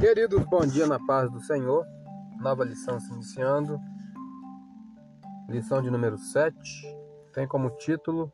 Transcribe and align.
Queridos, 0.00 0.44
bom 0.46 0.66
dia 0.66 0.86
na 0.86 0.98
paz 0.98 1.30
do 1.30 1.40
Senhor. 1.40 1.86
Nova 2.40 2.64
lição 2.64 2.98
se 2.98 3.12
iniciando. 3.12 3.78
Lição 5.48 5.80
de 5.80 5.90
número 5.90 6.18
7 6.18 6.56
tem 7.32 7.46
como 7.46 7.70
título 7.76 8.32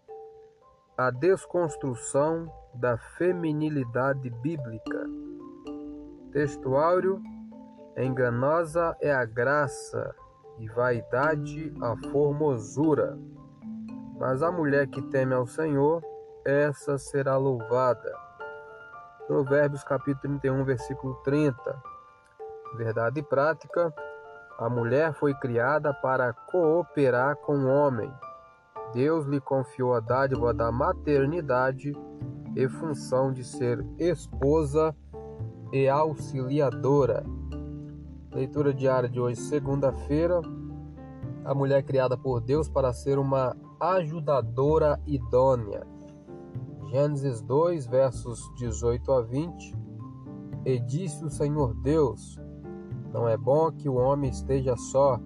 A 0.96 1.10
Desconstrução 1.10 2.50
da 2.74 2.96
Feminilidade 3.16 4.30
Bíblica. 4.30 5.06
Textuário: 6.32 7.22
Enganosa 7.96 8.96
é 9.00 9.12
a 9.12 9.24
graça 9.24 10.14
e 10.58 10.68
vaidade 10.68 11.72
a 11.80 11.96
formosura. 12.10 13.18
Mas 14.18 14.42
a 14.42 14.50
mulher 14.50 14.88
que 14.88 15.02
teme 15.10 15.34
ao 15.34 15.46
Senhor, 15.46 16.02
essa 16.44 16.98
será 16.98 17.36
louvada. 17.36 18.27
Provérbios 19.28 19.84
capítulo 19.84 20.38
31, 20.40 20.64
versículo 20.64 21.14
30. 21.16 21.82
Verdade 22.78 23.22
prática: 23.22 23.92
a 24.58 24.70
mulher 24.70 25.12
foi 25.12 25.34
criada 25.34 25.92
para 25.92 26.32
cooperar 26.32 27.36
com 27.36 27.52
o 27.58 27.68
homem. 27.68 28.10
Deus 28.94 29.26
lhe 29.26 29.38
confiou 29.38 29.92
a 29.92 30.00
dádiva 30.00 30.54
da 30.54 30.72
maternidade 30.72 31.92
e 32.56 32.68
função 32.70 33.30
de 33.30 33.44
ser 33.44 33.84
esposa 33.98 34.96
e 35.74 35.86
auxiliadora. 35.86 37.22
Leitura 38.32 38.72
diária 38.72 39.10
de 39.10 39.20
hoje, 39.20 39.36
segunda-feira. 39.42 40.40
A 41.44 41.54
mulher 41.54 41.82
criada 41.82 42.16
por 42.16 42.40
Deus 42.40 42.66
para 42.66 42.94
ser 42.94 43.18
uma 43.18 43.54
ajudadora 43.78 44.98
idônea. 45.06 45.97
Gênesis 46.90 47.42
2, 47.42 47.86
versos 47.86 48.50
18 48.56 49.12
a 49.12 49.20
20. 49.20 49.76
E 50.64 50.80
disse 50.80 51.22
o 51.22 51.28
Senhor 51.28 51.74
Deus: 51.82 52.40
Não 53.12 53.28
é 53.28 53.36
bom 53.36 53.70
que 53.70 53.88
o 53.90 53.96
homem 53.96 54.30
esteja 54.30 54.74
só. 54.76 55.20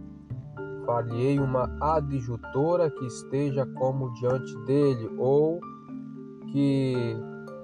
Falhei 0.84 1.38
uma 1.38 1.70
adjutora 1.80 2.90
que 2.90 3.06
esteja 3.06 3.64
como 3.78 4.12
diante 4.14 4.56
dele, 4.64 5.08
ou 5.16 5.60
que 6.50 7.16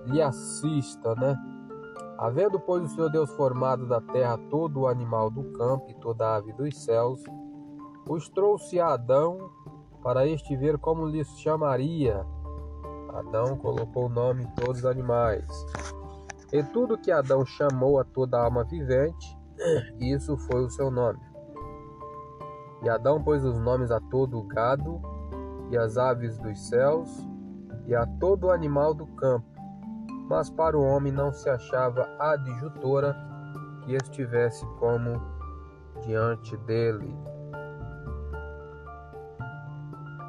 lhe 0.06 0.22
assista, 0.22 1.16
né? 1.16 1.36
Havendo, 2.18 2.60
pois, 2.60 2.84
o 2.84 2.94
Senhor 2.94 3.10
Deus 3.10 3.30
formado 3.30 3.86
da 3.86 4.00
terra 4.00 4.38
todo 4.48 4.80
o 4.80 4.86
animal 4.86 5.28
do 5.28 5.42
campo 5.52 5.90
e 5.90 5.94
toda 5.94 6.24
a 6.24 6.36
ave 6.36 6.52
dos 6.52 6.76
céus, 6.84 7.20
os 8.08 8.28
trouxe 8.28 8.78
a 8.78 8.94
Adão 8.94 9.50
para 10.02 10.24
este 10.26 10.56
ver 10.56 10.78
como 10.78 11.06
lhes 11.06 11.28
chamaria. 11.40 12.24
Adão 13.10 13.56
colocou 13.56 14.06
o 14.06 14.08
nome 14.08 14.44
em 14.44 14.50
todos 14.54 14.78
os 14.80 14.86
animais. 14.86 15.46
E 16.52 16.62
tudo 16.62 16.98
que 16.98 17.10
Adão 17.10 17.44
chamou 17.44 17.98
a 17.98 18.04
toda 18.04 18.40
alma 18.40 18.64
vivente, 18.64 19.36
isso 20.00 20.36
foi 20.36 20.64
o 20.64 20.70
seu 20.70 20.90
nome. 20.90 21.20
E 22.82 22.88
Adão 22.88 23.22
pôs 23.22 23.44
os 23.44 23.58
nomes 23.58 23.90
a 23.90 24.00
todo 24.00 24.38
o 24.38 24.44
gado, 24.44 25.00
e 25.70 25.76
as 25.76 25.98
aves 25.98 26.38
dos 26.38 26.68
céus, 26.68 27.26
e 27.86 27.94
a 27.94 28.06
todo 28.18 28.50
animal 28.50 28.94
do 28.94 29.06
campo. 29.06 29.46
Mas 30.28 30.48
para 30.50 30.78
o 30.78 30.82
homem 30.82 31.12
não 31.12 31.32
se 31.32 31.48
achava 31.48 32.08
adjutora 32.18 33.16
que 33.84 33.94
estivesse 33.94 34.64
como 34.78 35.20
diante 36.02 36.56
dele. 36.58 37.14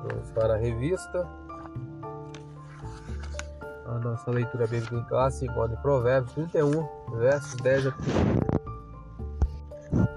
Vamos 0.03 0.31
para 0.31 0.55
a 0.55 0.57
revista 0.57 1.38
a 3.89 3.97
nossa 3.97 4.29
leitura 4.29 4.67
bíblica 4.67 4.95
em 4.95 5.03
classe, 5.05 5.45
igual 5.45 5.67
de 5.67 5.75
Provérbios 5.77 6.31
31, 6.33 7.17
versos 7.17 7.55
10 7.55 7.87
a 7.87 7.91
13. 7.91 8.11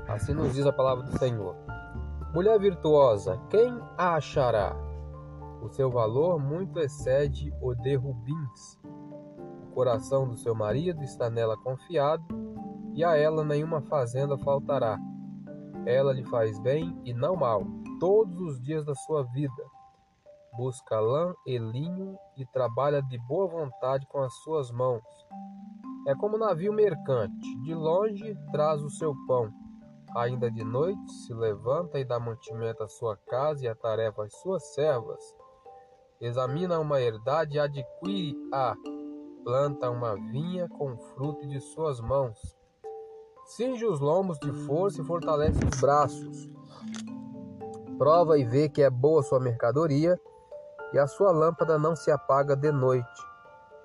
Assim 0.08 0.34
nos 0.34 0.52
diz 0.52 0.66
a 0.66 0.72
palavra 0.72 1.04
do 1.04 1.18
Senhor. 1.18 1.56
Mulher 2.34 2.58
virtuosa, 2.58 3.40
quem 3.48 3.80
a 3.96 4.16
achará? 4.16 4.76
O 5.62 5.68
seu 5.70 5.90
valor 5.90 6.38
muito 6.38 6.78
excede 6.80 7.52
o 7.62 7.74
de 7.74 7.94
rubins. 7.94 8.78
O 8.84 9.74
coração 9.74 10.28
do 10.28 10.36
seu 10.36 10.54
marido 10.54 11.02
está 11.02 11.30
nela 11.30 11.56
confiado, 11.56 12.22
e 12.94 13.02
a 13.02 13.16
ela 13.16 13.42
nenhuma 13.42 13.80
fazenda 13.80 14.36
faltará. 14.36 14.98
Ela 15.86 16.12
lhe 16.12 16.24
faz 16.24 16.58
bem 16.58 16.94
e 17.04 17.14
não 17.14 17.36
mal, 17.36 17.62
todos 17.98 18.38
os 18.38 18.60
dias 18.60 18.84
da 18.84 18.94
sua 18.94 19.22
vida 19.24 19.62
busca 20.52 21.00
lã 21.00 21.34
e 21.46 21.56
linho 21.58 22.16
e 22.36 22.46
trabalha 22.46 23.02
de 23.02 23.18
boa 23.18 23.46
vontade 23.46 24.06
com 24.06 24.20
as 24.20 24.34
suas 24.42 24.70
mãos. 24.70 25.02
É 26.06 26.14
como 26.14 26.36
navio 26.36 26.72
mercante, 26.72 27.62
de 27.62 27.74
longe 27.74 28.36
traz 28.50 28.82
o 28.82 28.90
seu 28.90 29.14
pão. 29.26 29.50
Ainda 30.16 30.50
de 30.50 30.62
noite 30.62 31.10
se 31.12 31.32
levanta 31.32 31.98
e 31.98 32.04
dá 32.04 32.20
mantimento 32.20 32.82
à 32.82 32.88
sua 32.88 33.16
casa 33.16 33.64
e 33.64 33.68
a 33.68 33.74
tarefa 33.74 34.24
às 34.24 34.34
suas 34.40 34.74
servas. 34.74 35.22
Examina 36.20 36.78
uma 36.78 37.00
herdade 37.00 37.56
e 37.56 37.60
adquire-a. 37.60 38.74
Planta 39.42 39.90
uma 39.90 40.14
vinha 40.14 40.68
com 40.68 40.96
fruto 40.96 41.46
de 41.48 41.60
suas 41.60 42.00
mãos. 42.00 42.38
Cinge 43.44 43.86
os 43.86 44.00
lombos 44.00 44.38
de 44.38 44.52
força 44.66 45.00
e 45.00 45.04
fortalece 45.04 45.64
os 45.64 45.80
braços. 45.80 46.50
Prova 47.96 48.38
e 48.38 48.44
vê 48.44 48.68
que 48.68 48.82
é 48.82 48.90
boa 48.90 49.22
sua 49.22 49.40
mercadoria 49.40 50.20
e 50.92 50.98
a 50.98 51.06
sua 51.06 51.30
lâmpada 51.30 51.78
não 51.78 51.96
se 51.96 52.10
apaga 52.10 52.54
de 52.54 52.70
noite. 52.70 53.26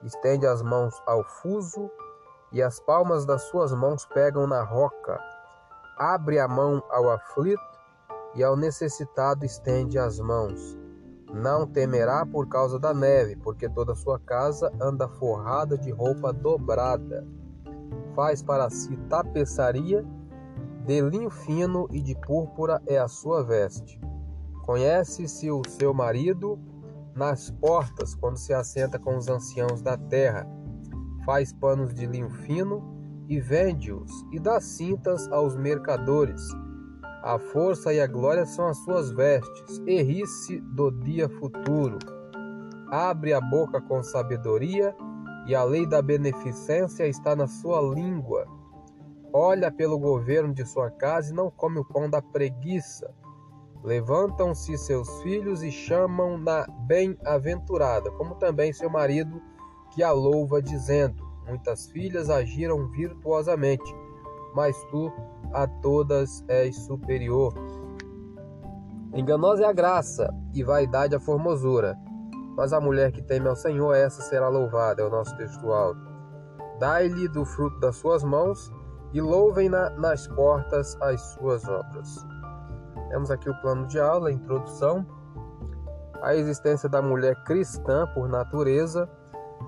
Estende 0.03 0.45
as 0.45 0.61
mãos 0.61 1.01
ao 1.05 1.23
fuso, 1.23 1.89
e 2.51 2.61
as 2.61 2.79
palmas 2.79 3.25
das 3.25 3.43
suas 3.43 3.73
mãos 3.73 4.05
pegam 4.05 4.47
na 4.47 4.63
roca. 4.63 5.19
Abre 5.97 6.39
a 6.39 6.47
mão 6.47 6.83
ao 6.89 7.09
aflito, 7.09 7.61
e 8.35 8.43
ao 8.43 8.55
necessitado 8.55 9.45
estende 9.45 9.97
as 9.97 10.19
mãos. 10.19 10.77
Não 11.33 11.67
temerá 11.67 12.25
por 12.25 12.47
causa 12.47 12.79
da 12.79 12.93
neve, 12.93 13.35
porque 13.35 13.67
toda 13.67 13.95
sua 13.95 14.19
casa 14.19 14.71
anda 14.79 15.07
forrada 15.07 15.77
de 15.77 15.91
roupa 15.91 16.31
dobrada. 16.31 17.25
Faz 18.15 18.41
para 18.41 18.69
si 18.69 18.95
tapeçaria, 19.09 20.05
de 20.85 21.01
linho 21.01 21.29
fino 21.29 21.87
e 21.91 22.01
de 22.01 22.15
púrpura 22.15 22.81
é 22.87 22.97
a 22.97 23.09
sua 23.09 23.43
veste. 23.43 23.99
Conhece-se 24.65 25.51
o 25.51 25.61
seu 25.67 25.93
marido, 25.93 26.57
nas 27.17 27.49
portas, 27.49 28.13
quando 28.13 28.37
se 28.37 28.53
assenta 28.53 28.99
com 28.99 29.17
os 29.17 29.27
anciãos 29.27 29.81
da 29.81 29.97
terra, 29.97 30.47
faz 31.25 31.51
panos 31.51 31.93
de 31.93 32.05
linho 32.05 32.29
fino 32.29 32.95
e 33.27 33.39
vende-os, 33.39 34.11
e 34.31 34.39
dá 34.39 34.61
cintas 34.61 35.27
aos 35.31 35.57
mercadores. 35.57 36.41
A 37.23 37.39
força 37.39 37.91
e 37.91 37.99
a 37.99 38.07
glória 38.07 38.45
são 38.45 38.67
as 38.67 38.77
suas 38.77 39.09
vestes, 39.11 39.81
e 39.85 40.01
ri-se 40.01 40.61
do 40.61 40.91
dia 40.91 41.27
futuro. 41.27 41.97
Abre 42.89 43.33
a 43.33 43.41
boca 43.41 43.81
com 43.81 44.01
sabedoria, 44.03 44.95
e 45.47 45.55
a 45.55 45.63
lei 45.63 45.87
da 45.87 46.01
beneficência 46.01 47.07
está 47.07 47.35
na 47.35 47.47
sua 47.47 47.81
língua. 47.81 48.45
Olha 49.33 49.71
pelo 49.71 49.97
governo 49.97 50.53
de 50.53 50.65
sua 50.65 50.91
casa 50.91 51.31
e 51.31 51.35
não 51.35 51.49
come 51.49 51.79
o 51.79 51.85
pão 51.85 52.09
da 52.09 52.21
preguiça 52.21 53.13
Levantam-se 53.83 54.77
seus 54.77 55.21
filhos 55.21 55.63
e 55.63 55.71
chamam-na 55.71 56.65
bem-aventurada, 56.87 58.11
como 58.11 58.35
também 58.35 58.73
seu 58.73 58.89
marido, 58.89 59.41
que 59.91 60.03
a 60.03 60.11
louva, 60.11 60.61
dizendo: 60.61 61.23
Muitas 61.47 61.87
filhas 61.87 62.29
agiram 62.29 62.89
virtuosamente, 62.89 63.95
mas 64.53 64.75
tu 64.85 65.11
a 65.53 65.67
todas 65.67 66.43
és 66.47 66.75
superior. 66.75 67.53
Enganosa 69.13 69.63
é 69.63 69.65
a 69.67 69.73
graça 69.73 70.33
e 70.53 70.63
vaidade 70.63 71.15
a 71.15 71.19
formosura, 71.19 71.97
mas 72.55 72.73
a 72.73 72.81
mulher 72.81 73.11
que 73.11 73.21
teme 73.21 73.47
ao 73.47 73.55
Senhor, 73.55 73.93
essa 73.93 74.21
será 74.21 74.49
louvada, 74.49 75.01
é 75.01 75.05
o 75.05 75.09
nosso 75.09 75.35
textual. 75.37 75.95
Dai-lhe 76.79 77.27
do 77.29 77.45
fruto 77.45 77.79
das 77.79 77.95
suas 77.95 78.23
mãos 78.23 78.71
e 79.13 79.21
louvem-na 79.21 79.89
nas 79.91 80.27
portas 80.27 80.95
as 81.01 81.21
suas 81.33 81.67
obras. 81.67 82.36
Temos 83.09 83.31
aqui 83.31 83.49
o 83.49 83.61
plano 83.61 83.87
de 83.87 83.99
aula, 83.99 84.29
a 84.29 84.31
introdução. 84.31 85.05
A 86.21 86.35
existência 86.35 86.89
da 86.89 87.01
mulher 87.01 87.35
cristã 87.43 88.07
por 88.13 88.27
natureza 88.27 89.09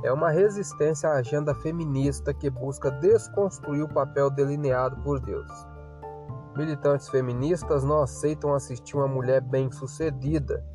é 0.03 0.11
uma 0.11 0.29
resistência 0.29 1.09
à 1.09 1.13
agenda 1.13 1.53
feminista 1.55 2.33
que 2.33 2.49
busca 2.49 2.89
desconstruir 2.91 3.83
o 3.83 3.93
papel 3.93 4.29
delineado 4.29 4.97
por 5.03 5.19
Deus. 5.19 5.49
Militantes 6.55 7.09
feministas 7.09 7.83
não 7.83 8.01
aceitam 8.01 8.53
assistir 8.53 8.95
uma 8.95 9.07
mulher 9.07 9.41
bem-sucedida, 9.41 10.65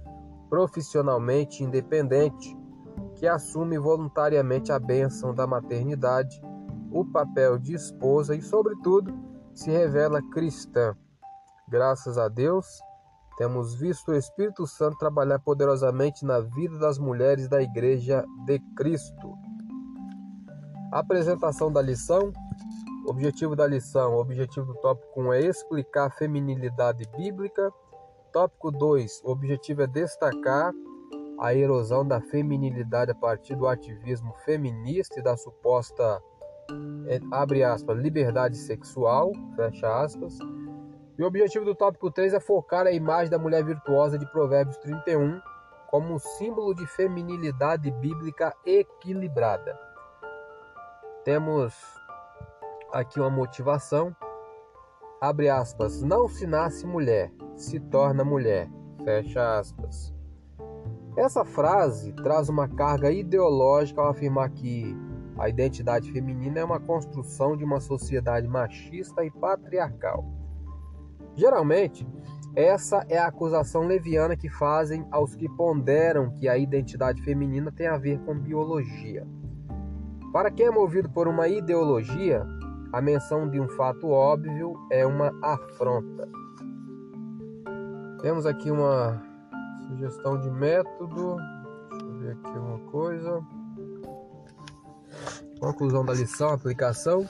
profissionalmente 0.49 1.63
independente, 1.63 2.57
que 3.15 3.27
assume 3.27 3.79
voluntariamente 3.79 4.73
a 4.73 4.79
bênção 4.79 5.35
da 5.35 5.47
maternidade, 5.47 6.41
o 6.91 7.05
papel 7.05 7.59
de 7.59 7.75
esposa 7.75 8.35
e, 8.37 8.43
sobretudo, 8.43 9.13
se 9.53 9.71
revela 9.71 10.23
cristã. 10.31 10.97
Graças 11.69 12.19
a 12.19 12.29
Deus, 12.29 12.67
temos 13.37 13.75
visto 13.75 14.11
o 14.11 14.17
Espírito 14.17 14.67
Santo 14.67 14.99
trabalhar 14.99 15.39
poderosamente 15.39 16.25
na 16.25 16.41
vida 16.41 16.79
das 16.79 16.99
mulheres 16.99 17.49
da 17.49 17.63
Igreja 17.63 18.25
de 18.47 18.59
Cristo. 18.77 19.35
Apresentação 20.93 21.73
da 21.73 21.83
lição 21.83 22.33
objetivo 23.07 23.55
da 23.55 23.67
lição, 23.67 24.15
o 24.15 24.21
objetivo 24.21 24.67
do 24.67 24.75
tópico 24.77 25.21
1 25.21 25.33
é 25.35 25.41
explicar 25.43 26.07
a 26.07 26.11
feminilidade 26.11 27.05
bíblica. 27.17 27.73
Tópico 28.33 28.71
2, 28.71 29.23
o 29.25 29.31
objetivo 29.31 29.83
é 29.83 29.87
destacar 29.87 30.73
a 31.39 31.55
erosão 31.55 32.07
da 32.07 32.21
feminilidade 32.21 33.11
a 33.11 33.15
partir 33.15 33.55
do 33.57 33.67
ativismo 33.67 34.33
feminista 34.45 35.21
e 35.21 35.23
da 35.23 35.37
suposta, 35.37 36.23
é, 37.07 37.21
abre 37.31 37.63
aspas, 37.63 37.99
liberdade 37.99 38.57
sexual, 38.57 39.33
fecha 39.55 40.03
aspas. 40.03 40.39
E 41.17 41.23
o 41.23 41.27
objetivo 41.27 41.65
do 41.65 41.75
tópico 41.77 42.11
3 42.11 42.35
é 42.35 42.41
focar 42.41 42.87
a 42.87 42.93
imagem 42.93 43.31
da 43.31 43.39
mulher 43.39 43.65
virtuosa 43.65 44.19
de 44.19 44.27
Provérbios 44.33 44.77
31 44.79 45.41
como 45.89 46.13
um 46.13 46.19
símbolo 46.19 46.75
de 46.75 46.85
feminilidade 46.89 47.89
bíblica 47.93 48.53
equilibrada. 48.67 49.79
Temos 51.25 51.73
aqui 52.93 53.21
uma 53.21 53.31
motivação. 53.31 54.15
Abre 55.21 55.49
aspas. 55.49 56.03
Não 56.03 56.27
se 56.27 56.49
nasce 56.49 56.85
mulher, 56.85 57.33
se 57.55 57.79
torna 57.79 58.25
mulher. 58.25 58.69
Fecha 59.05 59.59
aspas. 59.59 60.13
Essa 61.17 61.45
frase 61.45 62.13
traz 62.13 62.49
uma 62.49 62.69
carga 62.69 63.13
ideológica 63.13 64.01
ao 64.01 64.09
afirmar 64.09 64.51
que 64.51 64.97
a 65.39 65.49
identidade 65.49 66.11
feminina 66.11 66.59
é 66.59 66.65
uma 66.65 66.81
construção 66.81 67.57
de 67.57 67.63
uma 67.63 67.79
sociedade 67.79 68.49
machista 68.49 69.25
e 69.25 69.31
patriarcal. 69.31 70.25
Geralmente, 71.37 72.07
essa 72.57 73.05
é 73.09 73.19
a 73.19 73.27
acusação 73.27 73.87
leviana 73.87 74.37
que 74.37 74.49
fazem 74.49 75.05
aos 75.11 75.35
que 75.35 75.49
ponderam 75.49 76.31
que 76.31 76.49
a 76.49 76.57
identidade 76.57 77.21
feminina 77.23 77.73
tem 77.73 77.89
a 77.89 77.99
ver 77.99 78.21
com 78.21 78.39
biologia. 78.39 79.27
Para 80.33 80.51
quem 80.51 80.67
é 80.67 80.71
movido 80.71 81.11
por 81.11 81.27
uma 81.27 81.49
ideologia, 81.49 82.47
a 82.93 83.01
menção 83.01 83.49
de 83.49 83.59
um 83.59 83.69
fato 83.69 84.09
óbvio 84.09 84.75
é 84.91 85.05
uma 85.05 85.33
afronta. 85.43 86.29
Temos 88.23 88.47
aqui 88.47 88.71
uma 88.71 89.21
sugestão 89.89 90.41
de 90.41 90.51
método. 90.51 91.37
Deixa 91.91 92.07
eu 92.07 92.19
ver 92.19 92.31
aqui 92.33 92.59
uma 92.59 92.79
coisa. 92.91 93.43
Conclusão 95.59 96.05
da 96.05 96.15
lição, 96.15 96.51
aplicação. 96.51 97.27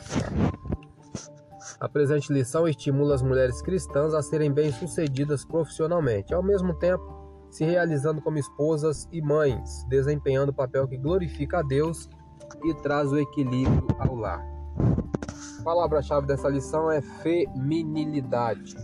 A 1.84 1.88
presente 1.88 2.32
lição 2.32 2.66
estimula 2.66 3.14
as 3.14 3.22
mulheres 3.22 3.60
cristãs 3.60 4.14
a 4.14 4.22
serem 4.22 4.50
bem-sucedidas 4.50 5.44
profissionalmente, 5.44 6.32
ao 6.32 6.42
mesmo 6.42 6.72
tempo 6.72 7.04
se 7.50 7.62
realizando 7.62 8.22
como 8.22 8.38
esposas 8.38 9.06
e 9.12 9.20
mães, 9.20 9.84
desempenhando 9.90 10.48
o 10.48 10.54
papel 10.54 10.88
que 10.88 10.96
glorifica 10.96 11.58
a 11.58 11.62
Deus 11.62 12.08
e 12.64 12.72
traz 12.76 13.12
o 13.12 13.18
equilíbrio 13.18 13.86
ao 13.98 14.14
lar. 14.14 14.42
A 15.60 15.62
palavra-chave 15.62 16.26
dessa 16.26 16.48
lição 16.48 16.90
é 16.90 17.02
feminilidade. 17.02 18.74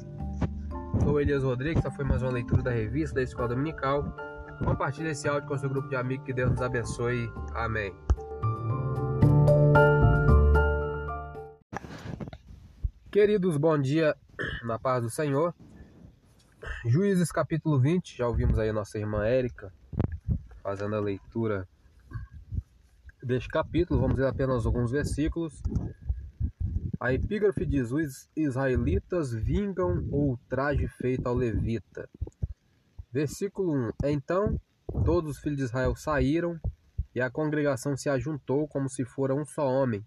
Sou 1.02 1.18
Elias 1.18 1.42
Rodrigues, 1.42 1.82
essa 1.82 1.90
foi 1.96 2.04
mais 2.04 2.20
uma 2.20 2.32
leitura 2.32 2.62
da 2.62 2.70
revista 2.70 3.14
da 3.14 3.22
Escola 3.22 3.48
Dominical. 3.48 4.14
Compartilhe 4.62 5.08
esse 5.08 5.26
áudio 5.26 5.48
com 5.48 5.56
seu 5.56 5.70
grupo 5.70 5.88
de 5.88 5.96
amigos, 5.96 6.26
que 6.26 6.34
Deus 6.34 6.50
nos 6.50 6.60
abençoe. 6.60 7.32
Amém. 7.54 7.94
Queridos, 13.10 13.56
bom 13.56 13.76
dia 13.76 14.16
na 14.62 14.78
paz 14.78 15.02
do 15.02 15.10
Senhor. 15.10 15.52
Juízes 16.86 17.32
capítulo 17.32 17.76
20, 17.76 18.16
já 18.16 18.28
ouvimos 18.28 18.56
aí 18.56 18.68
a 18.68 18.72
nossa 18.72 19.00
irmã 19.00 19.26
Érica 19.26 19.72
fazendo 20.62 20.94
a 20.94 21.00
leitura 21.00 21.68
deste 23.20 23.48
capítulo. 23.48 24.00
Vamos 24.00 24.16
ler 24.16 24.28
apenas 24.28 24.64
alguns 24.64 24.92
versículos. 24.92 25.60
A 27.00 27.12
epígrafe 27.12 27.66
diz: 27.66 27.90
Os 27.90 28.30
israelitas 28.36 29.32
vingam 29.32 30.06
o 30.12 30.28
ultraje 30.28 30.86
feito 30.86 31.26
ao 31.26 31.34
levita. 31.34 32.08
Versículo 33.10 33.72
1: 33.72 33.90
Então 34.04 34.56
todos 35.04 35.32
os 35.32 35.38
filhos 35.42 35.58
de 35.58 35.64
Israel 35.64 35.96
saíram 35.96 36.60
e 37.12 37.20
a 37.20 37.28
congregação 37.28 37.96
se 37.96 38.08
ajuntou 38.08 38.68
como 38.68 38.88
se 38.88 39.04
fora 39.04 39.34
um 39.34 39.44
só 39.44 39.66
homem, 39.66 40.06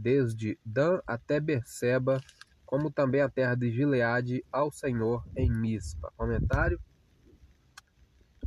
desde 0.00 0.58
Dan 0.64 1.00
até 1.06 1.38
Berseba, 1.38 2.20
como 2.64 2.90
também 2.90 3.20
a 3.20 3.28
terra 3.28 3.54
de 3.54 3.70
Gileade, 3.70 4.44
ao 4.50 4.70
Senhor 4.70 5.24
em 5.36 5.50
Mispa. 5.50 6.12
Comentário: 6.16 6.80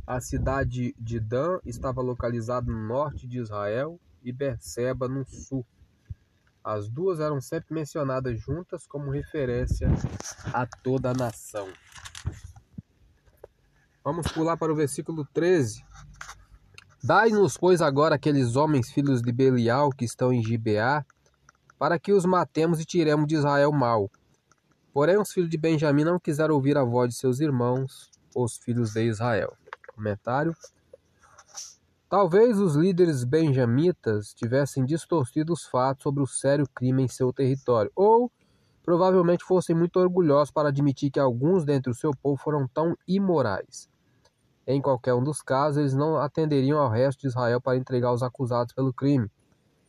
A 0.06 0.20
cidade 0.20 0.94
de 0.98 1.20
Dan 1.20 1.60
estava 1.64 2.00
localizada 2.00 2.70
no 2.70 2.88
norte 2.88 3.26
de 3.26 3.38
Israel 3.38 4.00
e 4.22 4.32
Berseba 4.32 5.08
no 5.08 5.24
sul. 5.24 5.64
As 6.62 6.88
duas 6.88 7.20
eram 7.20 7.40
sempre 7.40 7.74
mencionadas 7.74 8.40
juntas 8.40 8.86
como 8.86 9.10
referência 9.10 9.88
a 10.52 10.66
toda 10.66 11.10
a 11.10 11.14
nação. 11.14 11.68
Vamos 14.02 14.26
pular 14.32 14.56
para 14.56 14.72
o 14.72 14.76
versículo 14.76 15.26
13. 15.32 15.84
Dai-nos, 17.02 17.58
pois, 17.58 17.82
agora 17.82 18.14
aqueles 18.14 18.56
homens 18.56 18.90
filhos 18.90 19.20
de 19.20 19.30
Belial 19.30 19.90
que 19.90 20.06
estão 20.06 20.32
em 20.32 20.42
Gibeá, 20.42 21.04
para 21.84 21.98
que 21.98 22.14
os 22.14 22.24
matemos 22.24 22.80
e 22.80 22.84
tiremos 22.86 23.26
de 23.26 23.34
Israel 23.34 23.70
mal. 23.70 24.10
Porém, 24.90 25.18
os 25.18 25.30
filhos 25.30 25.50
de 25.50 25.58
Benjamim 25.58 26.02
não 26.02 26.18
quiseram 26.18 26.54
ouvir 26.54 26.78
a 26.78 26.82
voz 26.82 27.10
de 27.10 27.16
seus 27.16 27.40
irmãos, 27.40 28.10
os 28.34 28.56
filhos 28.56 28.94
de 28.94 29.02
Israel. 29.02 29.52
Comentário. 29.94 30.56
Talvez 32.08 32.58
os 32.58 32.74
líderes 32.74 33.22
benjamitas 33.22 34.32
tivessem 34.32 34.82
distorcido 34.86 35.52
os 35.52 35.66
fatos 35.66 36.04
sobre 36.04 36.22
o 36.22 36.26
sério 36.26 36.66
crime 36.74 37.02
em 37.02 37.08
seu 37.08 37.30
território, 37.34 37.92
ou 37.94 38.32
provavelmente 38.82 39.44
fossem 39.44 39.76
muito 39.76 40.00
orgulhosos 40.00 40.50
para 40.50 40.70
admitir 40.70 41.10
que 41.10 41.20
alguns 41.20 41.66
dentre 41.66 41.92
o 41.92 41.94
seu 41.94 42.12
povo 42.12 42.40
foram 42.42 42.66
tão 42.66 42.96
imorais. 43.06 43.90
Em 44.66 44.80
qualquer 44.80 45.12
um 45.12 45.22
dos 45.22 45.42
casos, 45.42 45.76
eles 45.76 45.92
não 45.92 46.16
atenderiam 46.16 46.78
ao 46.78 46.88
resto 46.88 47.20
de 47.20 47.26
Israel 47.26 47.60
para 47.60 47.76
entregar 47.76 48.10
os 48.10 48.22
acusados 48.22 48.72
pelo 48.72 48.90
crime. 48.90 49.30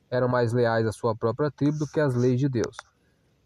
Eram 0.09 0.27
mais 0.27 0.53
leais 0.53 0.85
à 0.85 0.91
sua 0.91 1.15
própria 1.15 1.51
tribo 1.51 1.79
do 1.79 1.87
que 1.87 1.99
às 1.99 2.15
leis 2.15 2.39
de 2.39 2.47
Deus. 2.47 2.77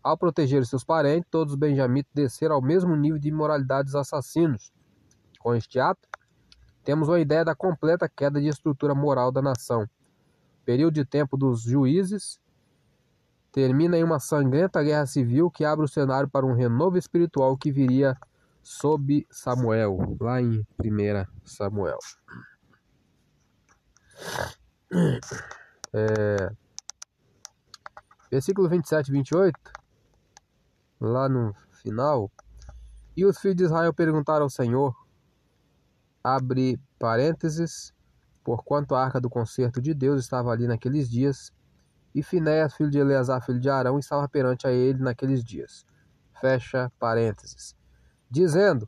Ao 0.04 0.18
proteger 0.18 0.66
seus 0.66 0.84
parentes, 0.84 1.30
todos 1.30 1.54
os 1.54 1.60
benjamitas 1.60 2.12
desceram 2.14 2.56
ao 2.56 2.62
mesmo 2.62 2.96
nível 2.96 3.20
de 3.20 3.28
imoralidade 3.30 3.86
dos 3.86 3.96
assassinos. 3.96 4.72
Com 5.40 5.54
este 5.54 5.80
ato, 5.80 6.08
temos 6.84 7.08
uma 7.08 7.20
ideia 7.20 7.44
da 7.44 7.54
completa 7.54 8.10
queda 8.10 8.40
de 8.40 8.48
estrutura 8.48 8.96
moral 8.96 9.32
da 9.32 9.42
nação. 9.42 9.84
O 9.84 10.66
período 10.66 10.94
de 10.94 11.06
tempo 11.06 11.38
dos 11.38 11.62
juízes 11.62 12.40
termina 13.52 13.98
em 13.98 14.04
uma 14.04 14.20
sangrenta 14.20 14.82
guerra 14.82 15.06
civil 15.06 15.50
que 15.50 15.66
abre 15.66 15.86
o 15.86 15.88
cenário 15.88 16.30
para 16.30 16.46
um 16.46 16.54
renovo 16.54 16.98
espiritual 16.98 17.58
que 17.58 17.72
viria 17.72 18.18
sob 18.64 19.26
Samuel, 19.30 20.18
lá 20.20 20.42
em 20.42 20.66
1 20.84 21.26
Samuel. 21.44 22.00
É, 25.94 26.52
versículo 28.32 28.70
27 28.70 29.08
e 29.08 29.12
28, 29.12 29.60
lá 31.00 31.28
no 31.28 31.54
final. 31.82 32.32
E 33.16 33.26
os 33.26 33.40
filhos 33.40 33.58
de 33.58 33.64
Israel 33.64 33.94
perguntaram 33.94 34.44
ao 34.44 34.50
Senhor: 34.50 34.96
abre 36.24 36.80
parênteses, 36.98 37.94
porquanto 38.44 38.96
a 38.96 39.04
arca 39.04 39.20
do 39.20 39.30
concerto 39.30 39.82
de 39.82 39.94
Deus 39.94 40.22
estava 40.22 40.52
ali 40.52 40.68
naqueles 40.68 41.10
dias, 41.10 41.52
e 42.14 42.24
Finéas, 42.24 42.76
filho 42.76 42.90
de 42.90 42.98
Eleazar, 42.98 43.44
filho 43.46 43.60
de 43.60 43.70
Arão, 43.70 44.00
estava 44.00 44.28
perante 44.28 44.68
a 44.68 44.72
ele 44.72 45.02
naqueles 45.04 45.44
dias. 45.44 45.86
Fecha 46.40 46.92
parênteses. 47.00 47.76
Dizendo: 48.30 48.88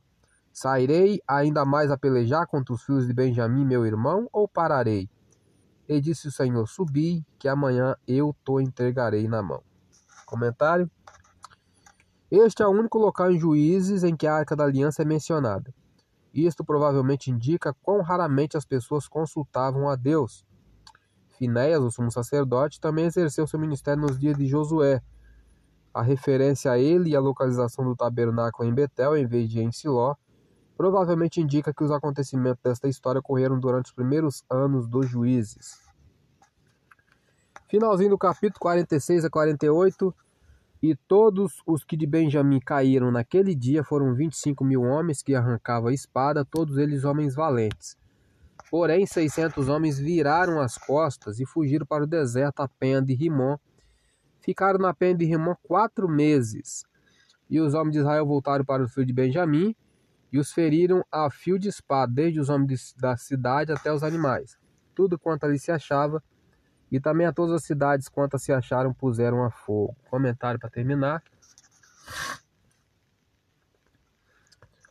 Sairei 0.52 1.20
ainda 1.26 1.64
mais 1.64 1.90
a 1.90 1.96
pelejar 1.96 2.46
contra 2.46 2.74
os 2.74 2.82
filhos 2.82 3.06
de 3.06 3.12
Benjamim, 3.12 3.64
meu 3.64 3.86
irmão, 3.86 4.28
ou 4.32 4.46
pararei? 4.46 5.08
E 5.92 6.00
disse 6.00 6.28
o 6.28 6.32
Senhor: 6.32 6.66
Subi, 6.66 7.22
que 7.38 7.46
amanhã 7.46 7.94
eu 8.08 8.34
te 8.42 8.62
entregarei 8.62 9.28
na 9.28 9.42
mão. 9.42 9.62
Comentário. 10.24 10.90
Este 12.30 12.62
é 12.62 12.66
o 12.66 12.70
único 12.70 12.96
local 12.96 13.30
em 13.30 13.38
Juízes 13.38 14.02
em 14.02 14.16
que 14.16 14.26
a 14.26 14.34
Arca 14.34 14.56
da 14.56 14.64
Aliança 14.64 15.02
é 15.02 15.04
mencionada. 15.04 15.70
Isto 16.32 16.64
provavelmente 16.64 17.30
indica 17.30 17.74
quão 17.82 18.00
raramente 18.00 18.56
as 18.56 18.64
pessoas 18.64 19.06
consultavam 19.06 19.86
a 19.86 19.94
Deus. 19.94 20.46
Finéias, 21.36 21.82
o 21.82 21.90
sumo 21.90 22.10
sacerdote, 22.10 22.80
também 22.80 23.04
exerceu 23.04 23.46
seu 23.46 23.60
ministério 23.60 24.00
nos 24.00 24.18
dias 24.18 24.38
de 24.38 24.46
Josué. 24.46 25.02
A 25.92 26.00
referência 26.00 26.72
a 26.72 26.78
ele 26.78 27.10
e 27.10 27.16
a 27.16 27.20
localização 27.20 27.84
do 27.84 27.94
tabernáculo 27.94 28.66
em 28.66 28.72
Betel, 28.72 29.14
em 29.14 29.26
vez 29.26 29.50
de 29.50 29.60
em 29.60 29.70
Siló, 29.70 30.14
provavelmente 30.82 31.40
indica 31.40 31.72
que 31.72 31.84
os 31.84 31.92
acontecimentos 31.92 32.60
desta 32.60 32.88
história 32.88 33.20
ocorreram 33.20 33.56
durante 33.56 33.84
os 33.84 33.92
primeiros 33.92 34.42
anos 34.50 34.88
dos 34.88 35.08
juízes. 35.08 35.78
Finalzinho 37.68 38.10
do 38.10 38.18
capítulo 38.18 38.58
46 38.58 39.24
a 39.24 39.30
48, 39.30 40.12
e 40.82 40.96
todos 41.06 41.62
os 41.64 41.84
que 41.84 41.96
de 41.96 42.04
Benjamim 42.04 42.58
caíram 42.58 43.12
naquele 43.12 43.54
dia 43.54 43.84
foram 43.84 44.12
vinte 44.12 44.32
e 44.32 44.38
cinco 44.38 44.64
mil 44.64 44.82
homens 44.82 45.22
que 45.22 45.36
arrancavam 45.36 45.88
a 45.88 45.94
espada, 45.94 46.44
todos 46.44 46.76
eles 46.76 47.04
homens 47.04 47.36
valentes. 47.36 47.96
Porém, 48.68 49.06
seiscentos 49.06 49.68
homens 49.68 50.00
viraram 50.00 50.60
as 50.60 50.76
costas 50.76 51.38
e 51.38 51.46
fugiram 51.46 51.86
para 51.86 52.02
o 52.02 52.08
deserto 52.08 52.58
a 52.58 52.66
penha 52.66 53.00
de 53.00 53.14
Rimon, 53.14 53.56
ficaram 54.40 54.80
na 54.80 54.92
penha 54.92 55.14
de 55.14 55.26
Rimon 55.26 55.54
quatro 55.62 56.08
meses. 56.08 56.82
E 57.48 57.60
os 57.60 57.72
homens 57.72 57.92
de 57.92 57.98
Israel 58.00 58.26
voltaram 58.26 58.64
para 58.64 58.82
o 58.82 58.88
filho 58.88 59.06
de 59.06 59.12
Benjamim 59.12 59.76
e 60.32 60.38
os 60.38 60.52
feriram 60.52 61.04
a 61.12 61.30
fio 61.30 61.58
de 61.58 61.68
espada, 61.68 62.10
desde 62.12 62.40
os 62.40 62.48
homens 62.48 62.94
da 62.98 63.16
cidade 63.16 63.70
até 63.70 63.92
os 63.92 64.02
animais. 64.02 64.56
Tudo 64.94 65.18
quanto 65.18 65.44
ali 65.44 65.58
se 65.58 65.70
achava, 65.70 66.22
e 66.90 66.98
também 66.98 67.26
a 67.26 67.32
todas 67.32 67.54
as 67.54 67.64
cidades 67.64 68.08
quantas 68.08 68.42
se 68.42 68.52
acharam 68.52 68.92
puseram 68.92 69.44
a 69.44 69.50
fogo. 69.50 69.96
Comentário 70.10 70.58
para 70.58 70.70
terminar. 70.70 71.22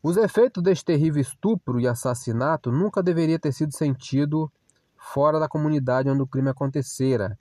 Os 0.04 0.18
efeitos 0.18 0.64
deste 0.64 0.86
terrível 0.86 1.22
estupro 1.22 1.80
e 1.80 1.88
assassinato 1.88 2.72
nunca 2.72 3.04
deveria 3.04 3.38
ter 3.38 3.52
sido 3.52 3.76
sentido 3.76 4.52
fora 4.98 5.40
da 5.40 5.48
comunidade 5.48 6.10
onde 6.10 6.22
o 6.22 6.28
crime 6.28 6.50
acontecera. 6.50 7.38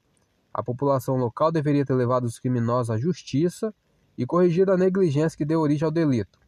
A 0.53 0.63
população 0.63 1.17
local 1.17 1.51
deveria 1.51 1.87
ter 1.87 1.95
levado 1.95 2.25
os 2.25 2.39
criminosos 2.39 2.91
à 2.91 2.99
justiça 2.99 3.75
e 4.17 4.27
corrigido 4.27 4.73
a 4.73 4.77
negligência 4.77 5.37
que 5.39 5.45
deu 5.45 5.61
origem 5.61 5.87
ao 5.87 5.91
delito. 5.91 6.39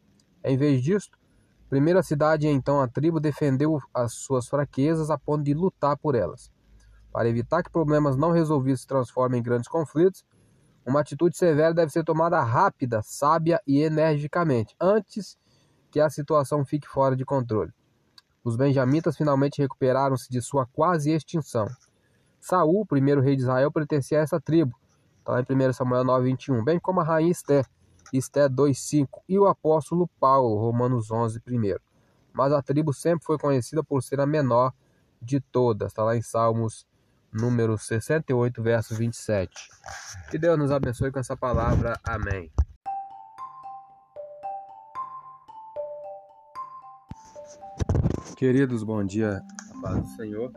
Em 0.43 0.55
vez 0.55 0.83
disto, 0.83 1.17
primeiro 1.73 1.97
a 1.97 2.03
cidade 2.03 2.47
então 2.47 2.79
a 2.79 2.87
tribo 2.87 3.19
defendeu 3.19 3.79
as 3.91 4.13
suas 4.13 4.47
fraquezas 4.47 5.09
a 5.09 5.17
ponto 5.17 5.43
de 5.43 5.55
lutar 5.55 5.97
por 5.97 6.13
elas. 6.13 6.51
Para 7.11 7.27
evitar 7.27 7.63
que 7.63 7.71
problemas 7.71 8.15
não 8.15 8.29
resolvidos 8.29 8.81
se 8.81 8.87
transformem 8.87 9.39
em 9.39 9.43
grandes 9.43 9.67
conflitos, 9.67 10.23
uma 10.85 10.99
atitude 10.99 11.35
severa 11.35 11.73
deve 11.73 11.91
ser 11.91 12.03
tomada 12.03 12.39
rápida, 12.43 13.01
sábia 13.01 13.59
e 13.65 13.81
energicamente, 13.81 14.75
antes 14.79 15.35
que 15.89 15.99
a 15.99 16.11
situação 16.11 16.63
fique 16.63 16.87
fora 16.87 17.15
de 17.15 17.25
controle. 17.25 17.71
Os 18.43 18.55
benjamitas 18.55 19.17
finalmente 19.17 19.59
recuperaram-se 19.59 20.29
de 20.29 20.43
sua 20.43 20.67
quase 20.67 21.09
extinção. 21.09 21.65
Saul, 22.39 22.85
primeiro 22.85 23.19
rei 23.19 23.35
de 23.35 23.41
Israel, 23.41 23.71
pertencia 23.71 24.19
a 24.19 24.21
essa 24.21 24.39
tribo. 24.39 24.77
Está 25.17 25.31
lá 25.31 25.39
em 25.41 25.69
1 25.69 25.73
Samuel 25.73 26.03
9, 26.03 26.25
21. 26.25 26.63
Bem 26.63 26.79
como 26.79 27.01
a 27.01 27.03
rainha 27.03 27.31
Esté, 27.31 27.65
Esté 28.13 28.47
2, 28.47 28.77
5. 28.79 29.23
E 29.27 29.39
o 29.39 29.47
apóstolo 29.47 30.07
Paulo, 30.19 30.59
Romanos 30.59 31.09
11, 31.09 31.41
1. 31.47 31.75
Mas 32.31 32.53
a 32.53 32.61
tribo 32.61 32.93
sempre 32.93 33.25
foi 33.25 33.39
conhecida 33.39 33.83
por 33.83 34.03
ser 34.03 34.19
a 34.19 34.25
menor 34.25 34.71
de 35.19 35.39
todas. 35.39 35.91
Está 35.91 36.03
lá 36.03 36.15
em 36.15 36.21
Salmos 36.21 36.85
número 37.33 37.75
68, 37.75 38.61
verso 38.61 38.95
27. 38.95 39.51
Que 40.29 40.37
Deus 40.37 40.57
nos 40.57 40.71
abençoe 40.71 41.11
com 41.11 41.19
essa 41.19 41.35
palavra. 41.35 41.99
Amém. 42.03 42.51
Queridos, 48.37 48.83
bom 48.83 49.03
dia, 49.03 49.41
a 49.71 49.81
paz 49.81 50.01
do 50.01 50.07
Senhor. 50.15 50.51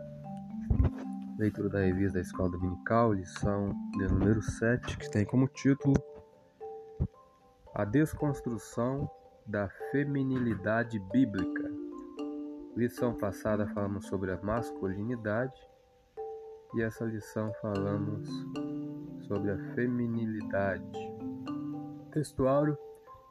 Leitura 1.38 1.68
da 1.68 1.80
revista 1.80 2.14
da 2.14 2.20
Escola 2.20 2.50
Dominical, 2.50 3.12
lição 3.12 3.74
de 3.92 4.08
número 4.08 4.42
7, 4.42 4.96
que 4.98 5.10
tem 5.10 5.24
como 5.24 5.46
título 5.48 5.94
A 7.78 7.84
Desconstrução 7.84 9.08
da 9.46 9.68
Feminilidade 9.92 10.98
Bíblica. 10.98 11.70
Lição 12.74 13.14
passada 13.14 13.66
falamos 13.68 14.06
sobre 14.06 14.32
a 14.32 14.38
masculinidade 14.42 15.60
e 16.74 16.82
essa 16.82 17.04
lição 17.04 17.52
falamos 17.60 18.28
sobre 19.28 19.50
a 19.50 19.58
feminilidade. 19.74 20.98
Textuário: 22.12 22.78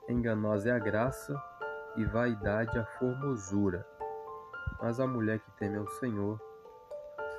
Enganosa 0.08 0.70
é 0.70 0.72
a 0.74 0.80
graça 0.80 1.36
e 1.98 2.06
vaidade 2.06 2.78
a 2.78 2.86
formosura 2.86 3.84
mas 4.82 5.00
a 5.00 5.08
mulher 5.08 5.40
que 5.40 5.52
teme 5.54 5.78
ao 5.78 5.88
Senhor, 5.88 6.40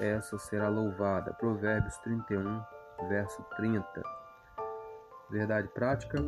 essa 0.00 0.38
será 0.38 0.68
louvada. 0.68 1.32
Provérbios 1.34 1.96
31, 1.98 2.62
verso 3.08 3.42
30. 3.56 4.02
Verdade 5.30 5.68
prática: 5.68 6.18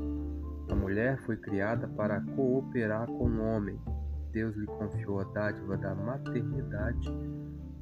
a 0.70 0.74
mulher 0.74 1.18
foi 1.18 1.36
criada 1.36 1.86
para 1.88 2.20
cooperar 2.34 3.06
com 3.06 3.28
o 3.28 3.42
homem. 3.42 3.80
Deus 4.32 4.56
lhe 4.56 4.66
confiou 4.66 5.20
a 5.20 5.24
dádiva 5.24 5.76
da 5.76 5.94
maternidade 5.94 7.08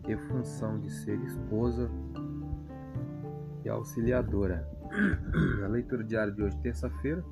e 0.06 0.16
função 0.28 0.78
de 0.78 0.90
ser 0.90 1.18
esposa 1.20 1.90
e 3.64 3.68
auxiliadora. 3.68 4.66
A 5.64 5.66
leitura 5.66 6.04
diária 6.04 6.32
de 6.32 6.42
hoje, 6.42 6.56
terça-feira. 6.58 7.25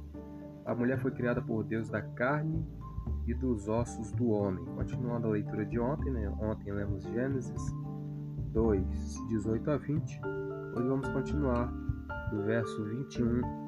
A 0.67 0.75
mulher 0.75 0.99
foi 0.99 1.13
criada 1.13 1.41
por 1.41 1.63
Deus 1.63 1.89
da 1.89 2.03
carne 2.03 2.67
e 3.27 3.35
dos 3.35 3.69
ossos 3.69 4.11
do 4.13 4.31
homem. 4.31 4.65
Continuando 4.75 5.29
a 5.29 5.31
leitura 5.31 5.65
de 5.65 5.79
ontem, 5.79 6.11
né? 6.11 6.29
ontem 6.41 6.73
lemos 6.73 7.05
Gênesis 7.05 7.73
2, 8.53 9.29
18 9.29 9.71
a 9.71 9.77
20. 9.77 10.21
Hoje 10.75 10.89
vamos 10.89 11.09
continuar 11.09 11.67
do 12.31 12.43
verso 12.43 12.85
21 12.85 13.64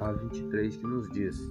a 0.00 0.12
23 0.12 0.76
que 0.76 0.86
nos 0.86 1.08
diz: 1.10 1.50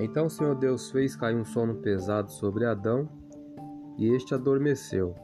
Então 0.00 0.26
o 0.26 0.30
Senhor 0.30 0.54
Deus 0.54 0.90
fez 0.90 1.14
cair 1.14 1.36
um 1.36 1.44
sono 1.44 1.76
pesado 1.76 2.30
sobre 2.30 2.64
Adão, 2.64 3.08
e 3.96 4.08
este 4.08 4.34
adormeceu, 4.34 5.14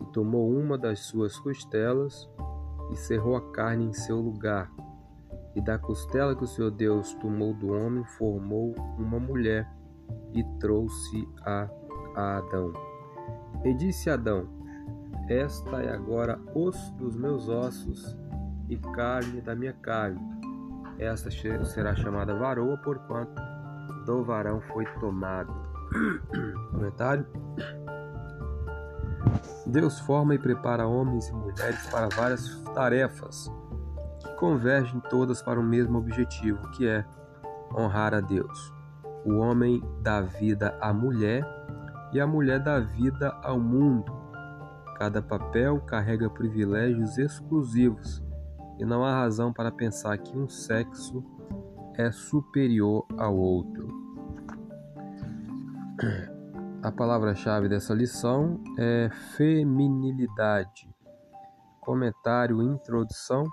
e 0.00 0.06
tomou 0.12 0.50
uma 0.50 0.78
das 0.78 1.00
suas 1.00 1.38
costelas 1.38 2.28
e 2.90 2.96
cerrou 2.96 3.36
a 3.36 3.52
carne 3.52 3.86
em 3.86 3.92
seu 3.92 4.20
lugar. 4.20 4.70
E 5.54 5.60
da 5.60 5.78
costela 5.78 6.36
que 6.36 6.44
o 6.44 6.46
Senhor 6.46 6.70
Deus 6.70 7.14
tomou 7.14 7.52
do 7.52 7.72
homem, 7.72 8.04
formou 8.04 8.74
uma 8.96 9.18
mulher 9.18 9.68
e 10.32 10.44
trouxe 10.60 11.28
a, 11.40 11.68
a 12.14 12.38
Adão. 12.38 12.72
E 13.64 13.74
disse 13.74 14.08
Adão: 14.08 14.57
Esta 15.28 15.82
é 15.82 15.92
agora 15.92 16.38
osso 16.54 16.92
dos 16.94 17.16
meus 17.16 17.48
ossos 17.48 18.16
e 18.68 18.76
carne 18.76 19.40
da 19.40 19.54
minha 19.54 19.72
carne. 19.74 20.20
Esta 20.98 21.30
será 21.30 21.94
chamada 21.94 22.34
varoa, 22.34 22.76
porquanto 22.78 23.40
do 24.04 24.24
varão 24.24 24.60
foi 24.72 24.84
tomado. 25.00 25.52
Comentário. 26.72 27.26
Deus 29.66 30.00
forma 30.00 30.34
e 30.34 30.38
prepara 30.38 30.86
homens 30.86 31.28
e 31.28 31.32
mulheres 31.32 31.86
para 31.90 32.08
várias 32.08 32.62
tarefas 32.74 33.50
convergem 34.38 35.00
todas 35.10 35.42
para 35.42 35.58
o 35.58 35.62
mesmo 35.62 35.98
objetivo, 35.98 36.70
que 36.70 36.86
é 36.86 37.04
honrar 37.76 38.14
a 38.14 38.20
Deus. 38.20 38.72
O 39.26 39.38
homem 39.38 39.82
dá 40.00 40.20
vida 40.20 40.78
à 40.80 40.92
mulher 40.92 41.44
e 42.12 42.20
a 42.20 42.26
mulher 42.26 42.60
dá 42.60 42.78
vida 42.78 43.36
ao 43.42 43.58
mundo. 43.58 44.16
Cada 44.98 45.22
papel 45.22 45.80
carrega 45.82 46.28
privilégios 46.28 47.18
exclusivos 47.18 48.20
e 48.80 48.84
não 48.84 49.04
há 49.04 49.14
razão 49.14 49.52
para 49.52 49.70
pensar 49.70 50.18
que 50.18 50.36
um 50.36 50.48
sexo 50.48 51.24
é 51.94 52.10
superior 52.10 53.06
ao 53.16 53.36
outro. 53.36 53.88
A 56.82 56.90
palavra-chave 56.90 57.68
dessa 57.68 57.94
lição 57.94 58.60
é 58.76 59.08
feminilidade. 59.36 60.88
Comentário 61.80 62.60
introdução 62.60 63.44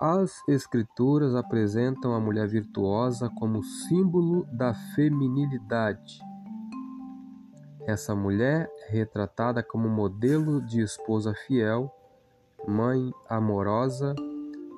as 0.00 0.42
Escrituras 0.48 1.34
apresentam 1.34 2.14
a 2.14 2.20
mulher 2.20 2.48
virtuosa 2.48 3.28
como 3.38 3.62
símbolo 3.62 4.46
da 4.50 4.72
feminilidade. 4.94 6.29
Essa 7.90 8.14
mulher 8.14 8.70
é 8.86 8.92
retratada 8.92 9.64
como 9.64 9.88
modelo 9.88 10.60
de 10.60 10.80
esposa 10.80 11.34
fiel, 11.34 11.92
mãe 12.64 13.12
amorosa, 13.28 14.14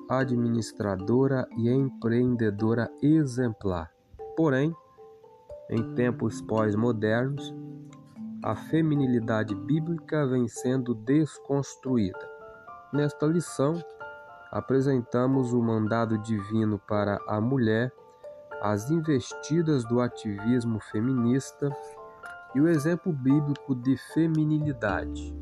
administradora 0.09 1.47
e 1.55 1.69
empreendedora 1.69 2.91
exemplar. 3.03 3.91
Porém, 4.35 4.75
em 5.69 5.93
tempos 5.93 6.41
pós-modernos, 6.41 7.53
a 8.43 8.55
feminilidade 8.55 9.53
bíblica 9.53 10.25
vem 10.25 10.47
sendo 10.47 10.95
desconstruída. 10.95 12.27
Nesta 12.91 13.27
lição, 13.27 13.79
apresentamos 14.51 15.53
o 15.53 15.61
mandado 15.61 16.17
divino 16.17 16.79
para 16.79 17.19
a 17.27 17.39
mulher, 17.39 17.93
as 18.59 18.89
investidas 18.89 19.85
do 19.85 20.01
ativismo 20.01 20.79
feminista 20.79 21.69
e 22.55 22.61
o 22.61 22.67
exemplo 22.67 23.11
bíblico 23.11 23.75
de 23.75 23.97
feminilidade. 24.13 25.35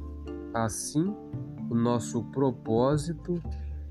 Assim, 0.54 1.16
o 1.70 1.76
nosso 1.76 2.24
propósito 2.26 3.42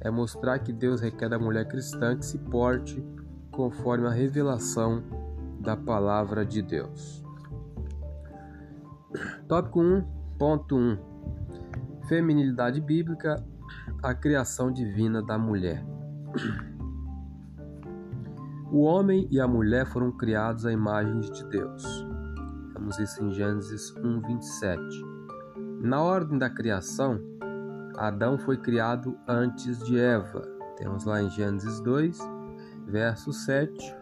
é 0.01 0.11
mostrar 0.11 0.59
que 0.59 0.73
Deus 0.73 1.01
requer 1.01 1.29
da 1.29 1.39
mulher 1.39 1.67
cristã 1.69 2.17
que 2.17 2.25
se 2.25 2.39
porte 2.39 3.05
conforme 3.51 4.07
a 4.07 4.11
revelação 4.11 5.03
da 5.61 5.77
palavra 5.77 6.45
de 6.45 6.63
Deus. 6.63 7.25
Tópico 9.47 9.81
1.1 9.81 10.99
Feminilidade 12.09 12.81
bíblica 12.81 13.45
a 14.03 14.15
criação 14.15 14.73
divina 14.73 15.23
da 15.23 15.37
mulher. 15.37 15.85
O 18.73 18.83
homem 18.83 19.29
e 19.31 19.41
a 19.41 19.47
mulher 19.47 19.87
foram 19.87 20.11
criados 20.13 20.65
à 20.65 20.73
imagem 20.73 21.21
de 21.21 21.45
Deus. 21.49 22.10
Vemos 22.81 22.99
isso 22.99 23.23
em 23.23 23.31
Gênesis 23.31 23.95
1:27. 23.97 24.81
Na 25.83 26.01
ordem 26.01 26.39
da 26.39 26.49
criação, 26.49 27.21
Adão 27.95 28.39
foi 28.39 28.57
criado 28.57 29.19
antes 29.29 29.79
de 29.85 29.99
Eva. 29.99 30.41
Temos 30.79 31.05
lá 31.05 31.23
em 31.23 31.29
Gênesis 31.29 31.79
2, 31.83 32.19
verso 32.87 33.35
7, 33.35 33.95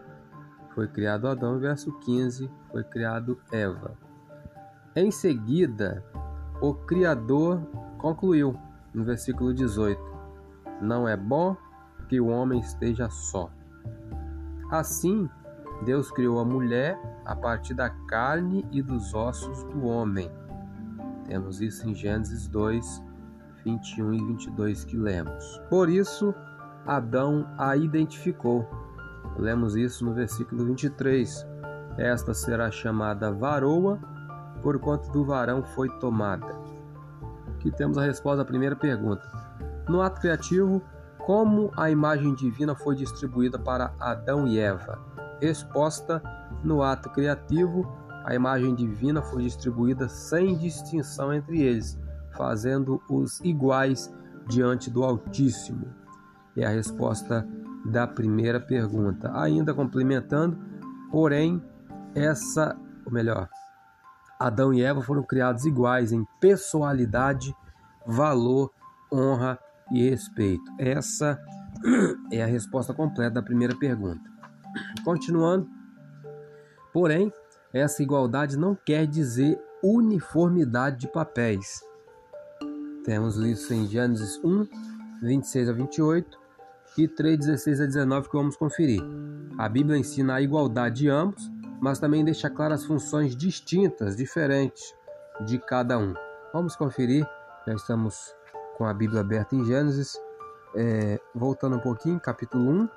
foi 0.73 0.87
criado 0.87 1.27
Adão, 1.27 1.59
verso 1.59 1.91
15, 1.99 2.49
foi 2.71 2.85
criado 2.85 3.37
Eva. 3.51 3.97
Em 4.95 5.11
seguida, 5.11 6.01
o 6.61 6.73
Criador 6.73 7.59
concluiu, 7.97 8.55
no 8.93 9.03
versículo 9.03 9.53
18: 9.53 10.01
Não 10.81 11.05
é 11.05 11.17
bom 11.17 11.57
que 12.07 12.21
o 12.21 12.27
homem 12.27 12.61
esteja 12.61 13.09
só. 13.09 13.51
Assim, 14.71 15.29
Deus 15.83 16.09
criou 16.11 16.39
a 16.39 16.45
mulher 16.45 16.97
a 17.29 17.35
partir 17.35 17.75
da 17.75 17.91
carne 17.91 18.65
e 18.71 18.81
dos 18.81 19.13
ossos 19.13 19.63
do 19.65 19.85
homem. 19.85 20.31
Temos 21.27 21.61
isso 21.61 21.87
em 21.87 21.93
Gênesis 21.93 22.47
2, 22.47 23.03
21 23.63 24.13
e 24.15 24.25
22 24.25 24.83
que 24.83 24.97
lemos. 24.97 25.61
Por 25.69 25.89
isso, 25.89 26.33
Adão 26.87 27.47
a 27.55 27.77
identificou. 27.77 28.67
Lemos 29.37 29.75
isso 29.75 30.03
no 30.03 30.11
versículo 30.11 30.65
23. 30.65 31.45
Esta 31.99 32.33
será 32.33 32.71
chamada 32.71 33.31
varoa, 33.31 33.99
porquanto 34.63 35.11
do 35.11 35.23
varão 35.23 35.61
foi 35.61 35.87
tomada. 35.99 36.57
Aqui 37.53 37.69
temos 37.69 37.99
a 37.99 38.05
resposta 38.05 38.41
à 38.41 38.45
primeira 38.45 38.75
pergunta. 38.75 39.29
No 39.87 40.01
ato 40.01 40.19
criativo, 40.19 40.81
como 41.19 41.71
a 41.77 41.91
imagem 41.91 42.33
divina 42.33 42.73
foi 42.73 42.95
distribuída 42.95 43.59
para 43.59 43.93
Adão 43.99 44.47
e 44.47 44.57
Eva? 44.57 44.97
Resposta: 45.41 46.21
no 46.63 46.83
ato 46.83 47.09
criativo, 47.11 47.87
a 48.25 48.35
imagem 48.35 48.75
divina 48.75 49.21
foi 49.21 49.43
distribuída 49.43 50.09
sem 50.09 50.57
distinção 50.57 51.33
entre 51.33 51.61
eles, 51.61 51.97
fazendo-os 52.35 53.39
iguais 53.41 54.13
diante 54.47 54.89
do 54.89 55.03
Altíssimo. 55.03 55.87
É 56.57 56.65
a 56.65 56.69
resposta 56.69 57.47
da 57.85 58.05
primeira 58.05 58.59
pergunta. 58.59 59.31
Ainda 59.39 59.73
complementando, 59.73 60.57
porém, 61.09 61.63
essa, 62.13 62.75
ou 63.05 63.11
melhor, 63.11 63.47
Adão 64.39 64.73
e 64.73 64.81
Eva 64.81 65.01
foram 65.01 65.23
criados 65.23 65.65
iguais 65.65 66.11
em 66.11 66.25
personalidade, 66.39 67.53
valor, 68.05 68.71
honra 69.11 69.59
e 69.91 70.09
respeito. 70.09 70.63
Essa 70.77 71.39
é 72.31 72.43
a 72.43 72.47
resposta 72.47 72.93
completa 72.93 73.35
da 73.35 73.41
primeira 73.41 73.75
pergunta. 73.75 74.38
Continuando, 75.03 75.67
porém, 76.91 77.31
essa 77.73 78.01
igualdade 78.01 78.57
não 78.57 78.75
quer 78.75 79.05
dizer 79.05 79.59
uniformidade 79.83 80.97
de 80.97 81.07
papéis. 81.07 81.81
Temos 83.03 83.37
isso 83.37 83.73
em 83.73 83.87
Gênesis 83.87 84.39
1, 84.43 84.67
26 85.21 85.69
a 85.69 85.73
28 85.73 86.39
e 86.97 87.07
3, 87.07 87.39
16 87.39 87.81
a 87.81 87.85
19 87.85 88.29
que 88.29 88.35
vamos 88.35 88.57
conferir. 88.57 89.01
A 89.57 89.69
Bíblia 89.69 89.97
ensina 89.97 90.35
a 90.35 90.41
igualdade 90.41 90.97
de 91.01 91.09
ambos, 91.09 91.49
mas 91.81 91.99
também 91.99 92.25
deixa 92.25 92.49
claras 92.49 92.85
funções 92.85 93.35
distintas, 93.35 94.15
diferentes 94.15 94.93
de 95.45 95.57
cada 95.57 95.97
um. 95.97 96.13
Vamos 96.53 96.75
conferir, 96.75 97.25
já 97.65 97.73
estamos 97.73 98.35
com 98.77 98.85
a 98.85 98.93
Bíblia 98.93 99.21
aberta 99.21 99.55
em 99.55 99.63
Gênesis, 99.65 100.17
é, 100.75 101.19
voltando 101.33 101.77
um 101.77 101.79
pouquinho, 101.79 102.19
capítulo 102.19 102.69
1, 102.69 102.89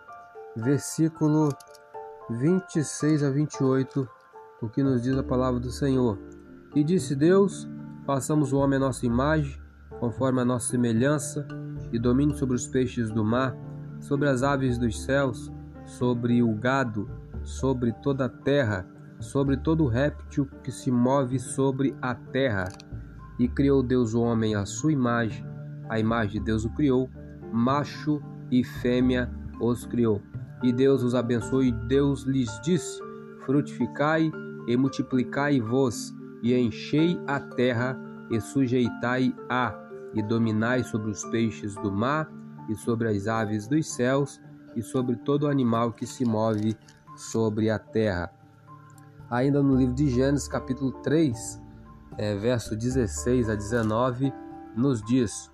versículo 0.57 1.49
26 2.31 3.23
a 3.23 3.31
28, 3.31 4.09
o 4.61 4.69
que 4.69 4.83
nos 4.83 5.03
diz 5.03 5.17
a 5.17 5.23
palavra 5.23 5.59
do 5.59 5.71
Senhor. 5.71 6.19
E 6.75 6.85
disse 6.85 7.15
Deus: 7.15 7.69
Façamos 8.07 8.53
o 8.53 8.59
homem 8.59 8.77
a 8.77 8.81
nossa 8.81 9.07
imagem, 9.07 9.61
conforme 9.99 10.41
a 10.41 10.45
nossa 10.45 10.69
semelhança, 10.69 11.47
e 11.93 11.99
domine 11.99 12.35
sobre 12.35 12.55
os 12.55 12.67
peixes 12.67 13.11
do 13.11 13.25
mar, 13.25 13.57
sobre 14.01 14.29
as 14.29 14.43
aves 14.43 14.79
dos 14.79 15.03
céus, 15.03 15.51
sobre 15.85 16.43
o 16.43 16.55
gado, 16.55 17.09
sobre 17.43 17.93
toda 17.93 18.27
a 18.27 18.29
terra, 18.29 18.87
sobre 19.19 19.57
todo 19.57 19.87
réptil 19.87 20.47
que 20.63 20.71
se 20.71 20.91
move 20.91 21.39
sobre 21.39 21.95
a 22.01 22.15
terra. 22.15 22.69
E 23.39 23.49
criou 23.49 23.83
Deus 23.83 24.15
o 24.15 24.21
homem 24.21 24.55
à 24.55 24.65
sua 24.67 24.93
imagem, 24.93 25.45
a 25.89 25.99
imagem 25.99 26.41
de 26.41 26.47
Deus 26.47 26.65
o 26.65 26.71
criou, 26.71 27.11
macho 27.53 28.23
e 28.51 28.63
fêmea 28.63 29.31
os 29.61 29.85
criou. 29.87 30.21
E 30.63 30.73
Deus 30.73 31.03
os 31.03 31.15
abençoou, 31.15 31.63
e 31.63 31.73
Deus 31.73 32.23
lhes 32.23 32.49
disse: 32.63 33.01
Frutificai 33.45 34.31
e 34.67 34.77
multiplicai-vos, 34.77 36.15
e 36.43 36.55
enchei 36.55 37.21
a 37.27 37.41
terra, 37.41 37.99
e 38.31 38.41
sujeitai-a, 38.41 39.75
e 40.15 40.23
dominai 40.23 40.85
sobre 40.85 41.11
os 41.11 41.25
peixes 41.25 41.75
do 41.77 41.91
mar, 41.91 42.31
e 42.69 42.77
sobre 42.77 43.09
as 43.09 43.27
aves 43.27 43.67
dos 43.67 43.93
céus, 43.93 44.41
e 44.77 44.83
sobre 44.83 45.17
todo 45.17 45.49
animal 45.49 45.93
que 45.93 46.07
se 46.07 46.25
move 46.25 46.77
sobre 47.17 47.69
a 47.69 47.79
terra. 47.79 48.33
Ainda 49.31 49.63
no 49.63 49.77
livro 49.77 49.95
de 49.95 50.09
Gênesis, 50.09 50.47
capítulo 50.47 50.93
3, 51.03 51.61
é, 52.19 52.37
verso 52.37 52.77
16 52.77 53.49
a 53.49 53.55
19, 53.55 54.33
nos 54.77 55.03
diz: 55.03 55.51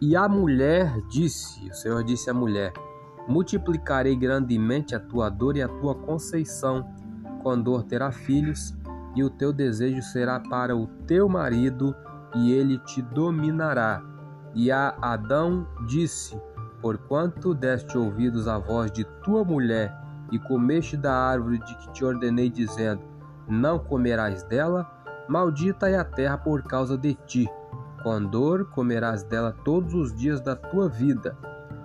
E 0.00 0.16
a 0.16 0.28
mulher 0.28 1.00
disse, 1.08 1.68
o 1.68 1.74
Senhor 1.74 2.02
disse 2.02 2.28
à 2.28 2.34
mulher: 2.34 2.72
Multiplicarei 3.28 4.16
grandemente 4.16 4.94
a 4.94 5.00
tua 5.00 5.28
dor 5.28 5.56
e 5.56 5.62
a 5.62 5.68
tua 5.68 5.94
conceição, 5.94 6.88
com 7.42 7.60
dor 7.60 7.84
terá 7.84 8.10
filhos, 8.10 8.74
e 9.14 9.22
o 9.24 9.30
teu 9.30 9.52
desejo 9.52 10.02
será 10.02 10.40
para 10.40 10.76
o 10.76 10.86
teu 11.06 11.28
marido, 11.28 11.94
e 12.34 12.52
ele 12.52 12.78
te 12.78 13.02
dominará. 13.02 14.02
E 14.54 14.70
a 14.70 14.96
Adão 15.00 15.66
disse: 15.86 16.40
Porquanto 16.80 17.54
deste 17.54 17.96
ouvidos 17.96 18.48
à 18.48 18.58
voz 18.58 18.90
de 18.90 19.04
tua 19.22 19.44
mulher 19.44 19.94
e 20.30 20.38
comeste 20.38 20.96
da 20.96 21.14
árvore 21.14 21.58
de 21.58 21.74
que 21.76 21.92
te 21.92 22.04
ordenei, 22.04 22.48
dizendo: 22.48 23.02
Não 23.48 23.78
comerás 23.78 24.42
dela, 24.44 24.90
maldita 25.28 25.88
é 25.88 25.96
a 25.96 26.04
terra 26.04 26.38
por 26.38 26.62
causa 26.62 26.96
de 26.96 27.14
ti. 27.14 27.48
Com 28.02 28.24
dor 28.24 28.70
comerás 28.70 29.22
dela 29.22 29.54
todos 29.64 29.92
os 29.92 30.14
dias 30.14 30.40
da 30.40 30.56
tua 30.56 30.88
vida. 30.88 31.36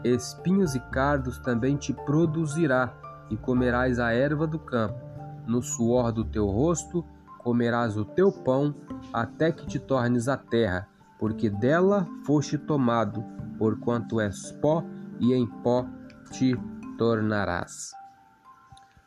Espinhos 0.04 0.76
e 0.76 0.80
cardos 0.92 1.40
também 1.40 1.76
te 1.78 1.94
produzirá, 1.94 2.94
e 3.30 3.38
comerás 3.38 4.00
a 4.00 4.12
erva 4.12 4.46
do 4.46 4.60
campo. 4.60 5.00
No 5.48 5.62
suor 5.62 6.12
do 6.12 6.24
teu 6.24 6.48
rosto 6.48 7.06
comerás 7.40 7.96
o 7.96 8.06
teu 8.06 8.32
pão, 8.32 8.76
até 9.14 9.52
que 9.52 9.68
te 9.68 9.80
tornes 9.80 10.28
a 10.28 10.36
terra, 10.36 10.88
porque 11.20 11.50
dela 11.50 12.08
foste 12.26 12.58
tomado 12.58 13.24
porquanto 13.58 14.20
és 14.20 14.52
pó 14.54 14.84
e 15.20 15.34
em 15.34 15.46
pó 15.48 15.86
te 16.32 16.56
tornarás. 16.98 17.92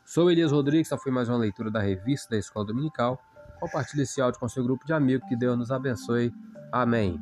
Sou 0.05 0.31
Elias 0.31 0.51
Rodrigues, 0.51 0.87
essa 0.87 0.97
foi 0.97 1.11
mais 1.11 1.29
uma 1.29 1.37
leitura 1.37 1.69
da 1.69 1.79
revista 1.79 2.31
da 2.31 2.37
Escola 2.37 2.65
Dominical. 2.65 3.21
Compartilhe 3.59 4.03
esse 4.03 4.21
áudio 4.21 4.39
com 4.39 4.47
seu 4.47 4.63
grupo 4.63 4.85
de 4.85 4.93
amigos, 4.93 5.27
que 5.27 5.35
Deus 5.35 5.57
nos 5.57 5.71
abençoe. 5.71 6.33
Amém. 6.71 7.19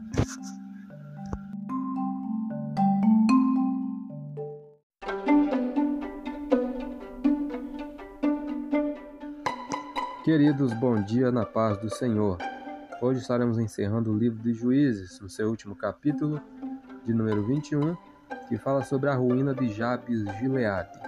Queridos, 10.28 10.74
bom 10.74 11.02
dia 11.02 11.32
na 11.32 11.46
paz 11.46 11.78
do 11.78 11.90
Senhor. 11.90 12.38
Hoje 13.02 13.22
estaremos 13.22 13.58
encerrando 13.58 14.12
o 14.12 14.18
livro 14.18 14.44
de 14.44 14.52
Juízes, 14.52 15.22
no 15.22 15.30
seu 15.30 15.48
último 15.48 15.74
capítulo, 15.74 16.42
de 17.06 17.14
número 17.14 17.46
21, 17.46 17.96
que 18.50 18.58
fala 18.58 18.84
sobre 18.84 19.10
a 19.10 19.16
ruína 19.16 19.56
de 19.56 19.70
Jabes 19.70 20.26
Gileade. 20.38 21.00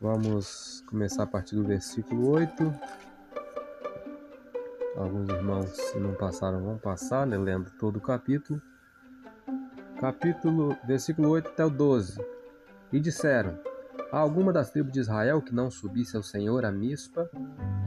Vamos 0.00 0.84
começar 0.86 1.24
a 1.24 1.26
partir 1.26 1.56
do 1.56 1.64
versículo 1.64 2.30
8. 2.30 2.72
Alguns 4.96 5.28
irmãos, 5.28 5.68
se 5.70 5.98
não 5.98 6.14
passaram, 6.14 6.62
vão 6.62 6.78
passar, 6.78 7.26
né, 7.26 7.36
lendo 7.36 7.72
todo 7.72 7.96
o 7.96 8.00
capítulo. 8.00 8.62
Capítulo, 10.00 10.76
versículo 10.86 11.30
8 11.30 11.48
até 11.48 11.64
o 11.64 11.70
12. 11.70 12.24
E 12.92 13.00
disseram: 13.00 13.58
Há 14.12 14.18
alguma 14.18 14.52
das 14.52 14.70
tribos 14.70 14.92
de 14.92 15.00
Israel 15.00 15.40
que 15.40 15.54
não 15.54 15.70
subisse 15.70 16.18
ao 16.18 16.22
Senhor 16.22 16.66
a 16.66 16.70
Mispa? 16.70 17.30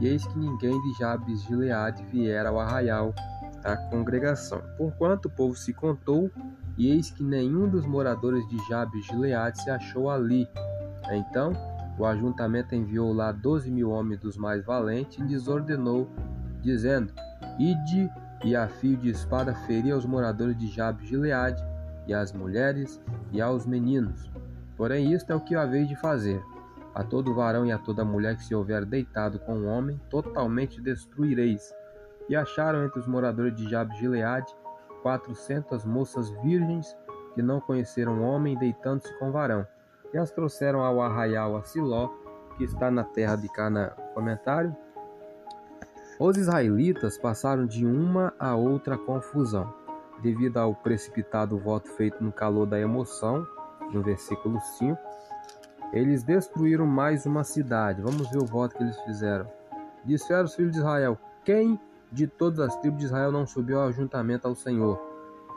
E 0.00 0.08
eis 0.08 0.26
que 0.26 0.36
ninguém 0.36 0.76
de 0.82 0.98
Jabes 0.98 1.40
Gileade 1.44 2.04
viera 2.06 2.48
ao 2.48 2.58
arraial 2.58 3.14
a 3.62 3.76
congregação. 3.76 4.60
Porquanto 4.76 5.28
o 5.28 5.30
povo 5.30 5.54
se 5.54 5.72
contou, 5.72 6.28
e 6.76 6.90
eis 6.90 7.12
que 7.12 7.22
nenhum 7.22 7.68
dos 7.68 7.86
moradores 7.86 8.44
de 8.48 8.58
Jabes 8.68 9.02
de 9.02 9.06
Gileade 9.06 9.62
se 9.62 9.70
achou 9.70 10.10
ali. 10.10 10.48
Então 11.12 11.52
o 11.96 12.04
ajuntamento 12.04 12.74
enviou 12.74 13.12
lá 13.12 13.30
doze 13.30 13.70
mil 13.70 13.90
homens 13.90 14.18
dos 14.18 14.36
mais 14.36 14.64
valentes 14.64 15.18
e 15.18 15.22
lhes 15.22 15.46
ordenou, 15.46 16.10
dizendo: 16.60 17.12
Ide 17.56 18.10
e 18.44 18.56
a 18.56 18.66
fio 18.66 18.96
de 18.96 19.10
espada 19.10 19.54
ferir 19.54 19.92
aos 19.92 20.04
moradores 20.04 20.58
de 20.58 20.66
Jabes 20.66 21.04
de 21.04 21.10
Gileade, 21.10 21.62
e 22.04 22.12
às 22.12 22.32
mulheres 22.32 23.00
e 23.30 23.40
aos 23.40 23.64
meninos. 23.64 24.28
Porém, 24.76 25.12
isto 25.12 25.32
é 25.32 25.34
o 25.34 25.40
que 25.40 25.54
haveis 25.54 25.88
de 25.88 25.96
fazer. 25.96 26.42
A 26.94 27.02
todo 27.02 27.34
varão 27.34 27.66
e 27.66 27.72
a 27.72 27.78
toda 27.78 28.04
mulher 28.04 28.36
que 28.36 28.44
se 28.44 28.54
houver 28.54 28.84
deitado 28.84 29.38
com 29.40 29.54
um 29.54 29.66
homem, 29.66 30.00
totalmente 30.08 30.80
destruireis 30.80 31.74
E 32.28 32.34
acharam 32.34 32.84
entre 32.84 32.98
os 32.98 33.06
moradores 33.06 33.54
de 33.54 33.68
Jabes 33.68 33.98
Gileade 33.98 34.54
quatrocentas 35.02 35.84
moças 35.84 36.30
virgens 36.42 36.96
que 37.34 37.42
não 37.42 37.60
conheceram 37.60 38.22
homem, 38.22 38.58
deitando-se 38.58 39.16
com 39.18 39.30
varão. 39.30 39.66
E 40.12 40.18
as 40.18 40.30
trouxeram 40.30 40.80
ao 40.82 41.00
arraial 41.00 41.56
a 41.56 41.62
Siló, 41.62 42.08
que 42.56 42.64
está 42.64 42.90
na 42.90 43.04
terra 43.04 43.36
de 43.36 43.48
Canaã. 43.48 43.90
Comentário. 44.14 44.74
Os 46.18 46.36
israelitas 46.38 47.18
passaram 47.18 47.66
de 47.66 47.84
uma 47.84 48.32
a 48.38 48.56
outra 48.56 48.96
confusão, 48.96 49.72
devido 50.22 50.56
ao 50.56 50.74
precipitado 50.74 51.58
voto 51.58 51.88
feito 51.90 52.24
no 52.24 52.32
calor 52.32 52.66
da 52.66 52.80
emoção, 52.80 53.46
no 53.92 54.02
versículo 54.02 54.60
5. 54.60 54.98
Eles 55.92 56.22
destruíram 56.22 56.86
mais 56.86 57.26
uma 57.26 57.44
cidade. 57.44 58.02
Vamos 58.02 58.28
ver 58.30 58.38
o 58.38 58.46
voto 58.46 58.76
que 58.76 58.82
eles 58.82 58.98
fizeram. 59.02 59.50
Disseram 60.04 60.44
os 60.44 60.54
filhos 60.54 60.72
de 60.72 60.78
Israel: 60.78 61.18
Quem 61.44 61.78
de 62.10 62.26
todas 62.26 62.60
as 62.60 62.76
tribos 62.76 63.00
de 63.00 63.06
Israel 63.06 63.32
não 63.32 63.46
subiu 63.46 63.80
ao 63.80 63.88
ajuntamento 63.88 64.46
ao 64.46 64.54
Senhor? 64.54 64.96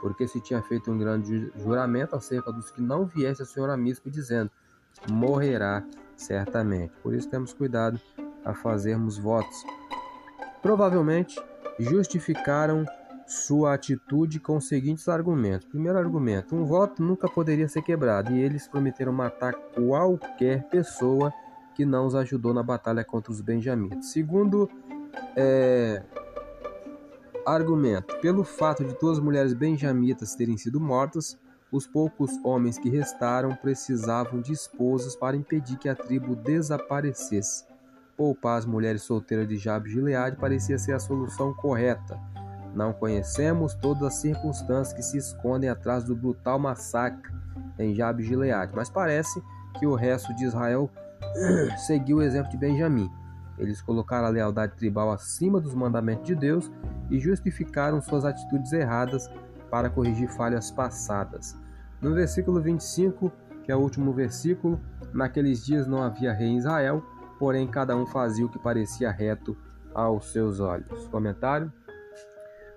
Porque 0.01 0.27
se 0.27 0.39
tinha 0.39 0.61
feito 0.61 0.91
um 0.91 0.97
grande 0.97 1.51
juramento 1.57 2.15
acerca 2.15 2.51
dos 2.51 2.71
que 2.71 2.81
não 2.81 3.05
viessem 3.05 3.43
ao 3.43 3.51
Senhor 3.51 3.69
amisco, 3.69 4.09
dizendo: 4.09 4.51
Morrerá 5.09 5.83
certamente. 6.15 6.93
Por 7.01 7.13
isso 7.13 7.29
temos 7.29 7.53
cuidado 7.53 7.99
a 8.45 8.53
fazermos 8.53 9.17
votos. 9.17 9.63
Provavelmente 10.61 11.41
justificaram 11.79 12.85
sua 13.29 13.75
atitude 13.75 14.39
com 14.39 14.57
os 14.57 14.67
seguintes 14.67 15.07
argumentos. 15.07 15.67
Primeiro 15.67 15.99
argumento: 15.99 16.55
um 16.55 16.65
voto 16.65 17.03
nunca 17.03 17.29
poderia 17.29 17.67
ser 17.67 17.83
quebrado 17.83 18.31
e 18.33 18.39
eles 18.39 18.67
prometeram 18.67 19.13
matar 19.13 19.53
qualquer 19.53 20.63
pessoa 20.69 21.31
que 21.75 21.85
não 21.85 22.07
os 22.07 22.15
ajudou 22.15 22.53
na 22.53 22.63
batalha 22.63 23.03
contra 23.03 23.31
os 23.31 23.39
benjamitas. 23.39 24.07
Segundo 24.07 24.67
é, 25.35 26.01
argumento: 27.45 28.17
pelo 28.17 28.43
fato 28.43 28.83
de 28.83 28.95
todas 28.95 29.19
as 29.19 29.23
mulheres 29.23 29.53
benjamitas 29.53 30.33
terem 30.33 30.57
sido 30.57 30.79
mortas, 30.79 31.37
os 31.71 31.85
poucos 31.85 32.31
homens 32.43 32.79
que 32.79 32.89
restaram 32.89 33.55
precisavam 33.55 34.41
de 34.41 34.53
esposas 34.53 35.15
para 35.15 35.37
impedir 35.37 35.77
que 35.77 35.87
a 35.87 35.95
tribo 35.95 36.35
desaparecesse. 36.35 37.63
Poupar 38.17 38.57
as 38.57 38.65
mulheres 38.65 39.03
solteiras 39.03 39.47
de 39.47 39.55
Jabes 39.55 39.93
Gileade 39.93 40.35
parecia 40.35 40.79
ser 40.79 40.93
a 40.93 40.99
solução 40.99 41.53
correta. 41.53 42.19
Não 42.73 42.93
conhecemos 42.93 43.73
todas 43.73 44.03
as 44.03 44.15
circunstâncias 44.15 44.93
que 44.93 45.01
se 45.01 45.17
escondem 45.17 45.69
atrás 45.69 46.03
do 46.03 46.15
brutal 46.15 46.59
massacre 46.59 47.31
em 47.77 47.95
Jabes 47.95 48.27
Gileade, 48.27 48.73
mas 48.75 48.89
parece 48.89 49.41
que 49.79 49.87
o 49.87 49.95
resto 49.95 50.33
de 50.35 50.45
Israel 50.45 50.89
seguiu 51.85 52.17
o 52.17 52.21
exemplo 52.21 52.51
de 52.51 52.57
Benjamim. 52.57 53.09
Eles 53.57 53.81
colocaram 53.81 54.27
a 54.27 54.29
lealdade 54.29 54.75
tribal 54.75 55.11
acima 55.11 55.59
dos 55.59 55.73
mandamentos 55.73 56.25
de 56.25 56.35
Deus 56.35 56.71
e 57.09 57.19
justificaram 57.19 58.01
suas 58.01 58.23
atitudes 58.23 58.71
erradas 58.71 59.29
para 59.69 59.89
corrigir 59.89 60.29
falhas 60.29 60.71
passadas. 60.71 61.57
No 62.01 62.13
versículo 62.13 62.61
25, 62.61 63.31
que 63.63 63.71
é 63.71 63.75
o 63.75 63.79
último 63.79 64.13
versículo, 64.13 64.79
naqueles 65.13 65.65
dias 65.65 65.85
não 65.85 66.01
havia 66.01 66.33
rei 66.33 66.47
em 66.47 66.57
Israel, 66.57 67.03
porém 67.37 67.67
cada 67.67 67.95
um 67.95 68.05
fazia 68.05 68.45
o 68.45 68.49
que 68.49 68.57
parecia 68.57 69.11
reto 69.11 69.57
aos 69.93 70.31
seus 70.31 70.59
olhos. 70.59 71.07
Comentário: 71.07 71.71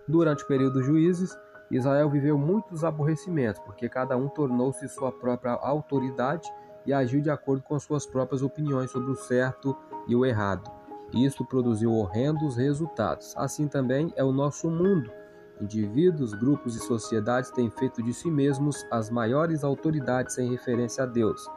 Durante 0.06 0.44
o 0.44 0.46
período 0.46 0.74
dos 0.74 0.86
juízes, 0.86 1.38
Israel 1.70 2.10
viveu 2.10 2.36
muitos 2.36 2.84
aborrecimentos, 2.84 3.60
porque 3.60 3.88
cada 3.88 4.16
um 4.16 4.28
tornou-se 4.28 4.86
sua 4.88 5.10
própria 5.10 5.52
autoridade 5.52 6.48
e 6.84 6.92
agiu 6.92 7.20
de 7.20 7.30
acordo 7.30 7.62
com 7.62 7.78
suas 7.78 8.04
próprias 8.04 8.42
opiniões 8.42 8.90
sobre 8.90 9.10
o 9.10 9.16
certo 9.16 9.76
e 10.08 10.14
o 10.14 10.26
errado. 10.26 10.70
Isto 11.14 11.44
produziu 11.44 11.92
horrendos 11.92 12.56
resultados. 12.56 13.34
Assim 13.36 13.68
também 13.68 14.12
é 14.16 14.24
o 14.24 14.32
nosso 14.32 14.70
mundo 14.70 15.10
Indivíduos, 15.62 16.34
grupos 16.34 16.74
e 16.74 16.80
sociedades 16.80 17.52
têm 17.52 17.70
feito 17.70 18.02
de 18.02 18.12
si 18.12 18.28
mesmos 18.28 18.84
as 18.90 19.08
maiores 19.08 19.62
autoridades 19.62 20.34
sem 20.34 20.50
referência 20.50 21.04
a 21.04 21.06
Deus. 21.06 21.48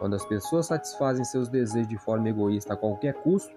Quando 0.00 0.14
as 0.16 0.24
pessoas 0.24 0.66
satisfazem 0.66 1.24
seus 1.24 1.48
desejos 1.48 1.86
de 1.86 1.96
forma 1.96 2.28
egoísta 2.28 2.74
a 2.74 2.76
qualquer 2.76 3.14
custo, 3.14 3.54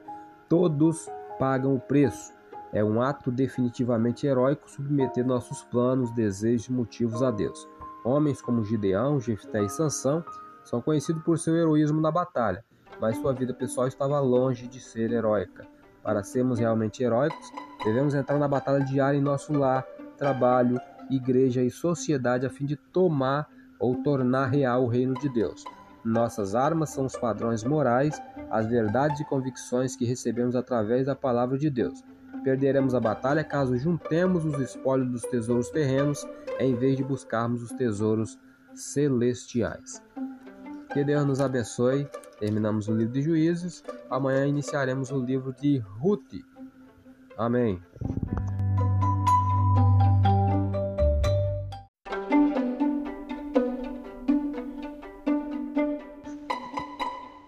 todos 0.47 1.09
pagam 1.39 1.73
o 1.73 1.79
preço. 1.79 2.34
É 2.75 2.83
um 2.83 3.01
ato 3.01 3.31
definitivamente 3.31 4.27
heróico 4.27 4.69
submeter 4.69 5.25
nossos 5.25 5.63
planos, 5.63 6.11
desejos 6.11 6.67
e 6.67 6.73
motivos 6.73 7.23
a 7.23 7.31
Deus. 7.31 7.65
Homens 8.03 8.41
como 8.41 8.65
Gideão, 8.65 9.17
Jefté 9.17 9.63
e 9.63 9.69
Sansão 9.69 10.21
são 10.61 10.81
conhecidos 10.81 11.23
por 11.23 11.39
seu 11.39 11.55
heroísmo 11.55 12.01
na 12.01 12.11
batalha, 12.11 12.65
mas 12.99 13.15
sua 13.15 13.31
vida 13.31 13.53
pessoal 13.53 13.87
estava 13.87 14.19
longe 14.19 14.67
de 14.67 14.81
ser 14.81 15.13
heróica. 15.13 15.65
Para 16.03 16.21
sermos 16.21 16.59
realmente 16.59 17.01
heróicos, 17.01 17.49
devemos 17.81 18.13
entrar 18.13 18.37
na 18.37 18.47
batalha 18.47 18.83
diária 18.83 19.17
em 19.17 19.21
nosso 19.21 19.53
lar, 19.53 19.87
trabalho, 20.17 20.77
igreja 21.09 21.63
e 21.63 21.71
sociedade 21.71 22.45
a 22.45 22.49
fim 22.49 22.65
de 22.65 22.75
tomar 22.75 23.47
ou 23.79 24.03
tornar 24.03 24.47
real 24.47 24.83
o 24.83 24.89
reino 24.89 25.13
de 25.13 25.29
Deus. 25.29 25.63
Nossas 26.03 26.53
armas 26.53 26.89
são 26.89 27.05
os 27.05 27.15
padrões 27.15 27.63
morais, 27.63 28.21
as 28.51 28.67
verdades 28.67 29.21
e 29.21 29.25
convicções 29.25 29.95
que 29.95 30.03
recebemos 30.03 30.57
através 30.57 31.05
da 31.05 31.15
palavra 31.15 31.57
de 31.57 31.69
Deus. 31.69 32.03
Perderemos 32.45 32.93
a 32.93 32.99
batalha 32.99 33.43
caso 33.43 33.75
juntemos 33.75 34.45
os 34.45 34.59
espólios 34.59 35.09
dos 35.09 35.23
tesouros 35.23 35.71
terrenos 35.71 36.23
em 36.59 36.75
vez 36.75 36.95
de 36.95 37.03
buscarmos 37.03 37.63
os 37.63 37.71
tesouros 37.71 38.37
celestiais. 38.75 39.99
Que 40.93 41.03
Deus 41.03 41.25
nos 41.25 41.41
abençoe. 41.41 42.07
Terminamos 42.39 42.87
o 42.87 42.95
livro 42.95 43.13
de 43.13 43.23
Juízes. 43.23 43.83
Amanhã 44.11 44.45
iniciaremos 44.45 45.09
o 45.09 45.19
livro 45.19 45.53
de 45.53 45.79
Ruth. 45.79 46.35
Amém. 47.35 47.81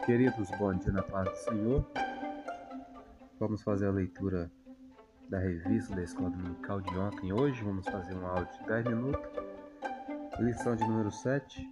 Queridos, 0.08 0.50
bom 0.58 0.74
dia 0.74 0.92
na 0.92 1.04
paz 1.04 1.30
do 1.30 1.36
Senhor. 1.36 1.86
Vamos 3.40 3.62
fazer 3.62 3.86
a 3.86 3.92
leitura 3.92 4.50
da 5.30 5.40
revista 5.40 5.94
da 5.96 6.04
Escola 6.04 6.30
Dominical 6.30 6.82
de 6.82 6.98
ontem. 6.98 7.34
Hoje 7.34 7.62
vamos 7.64 7.86
fazer 7.88 8.16
um 8.16 8.26
áudio 8.26 8.48
de 8.60 8.68
10 8.68 8.86
minutos. 8.86 9.30
Lição 10.40 10.76
de 10.76 10.88
número 10.88 11.12
7. 11.12 11.68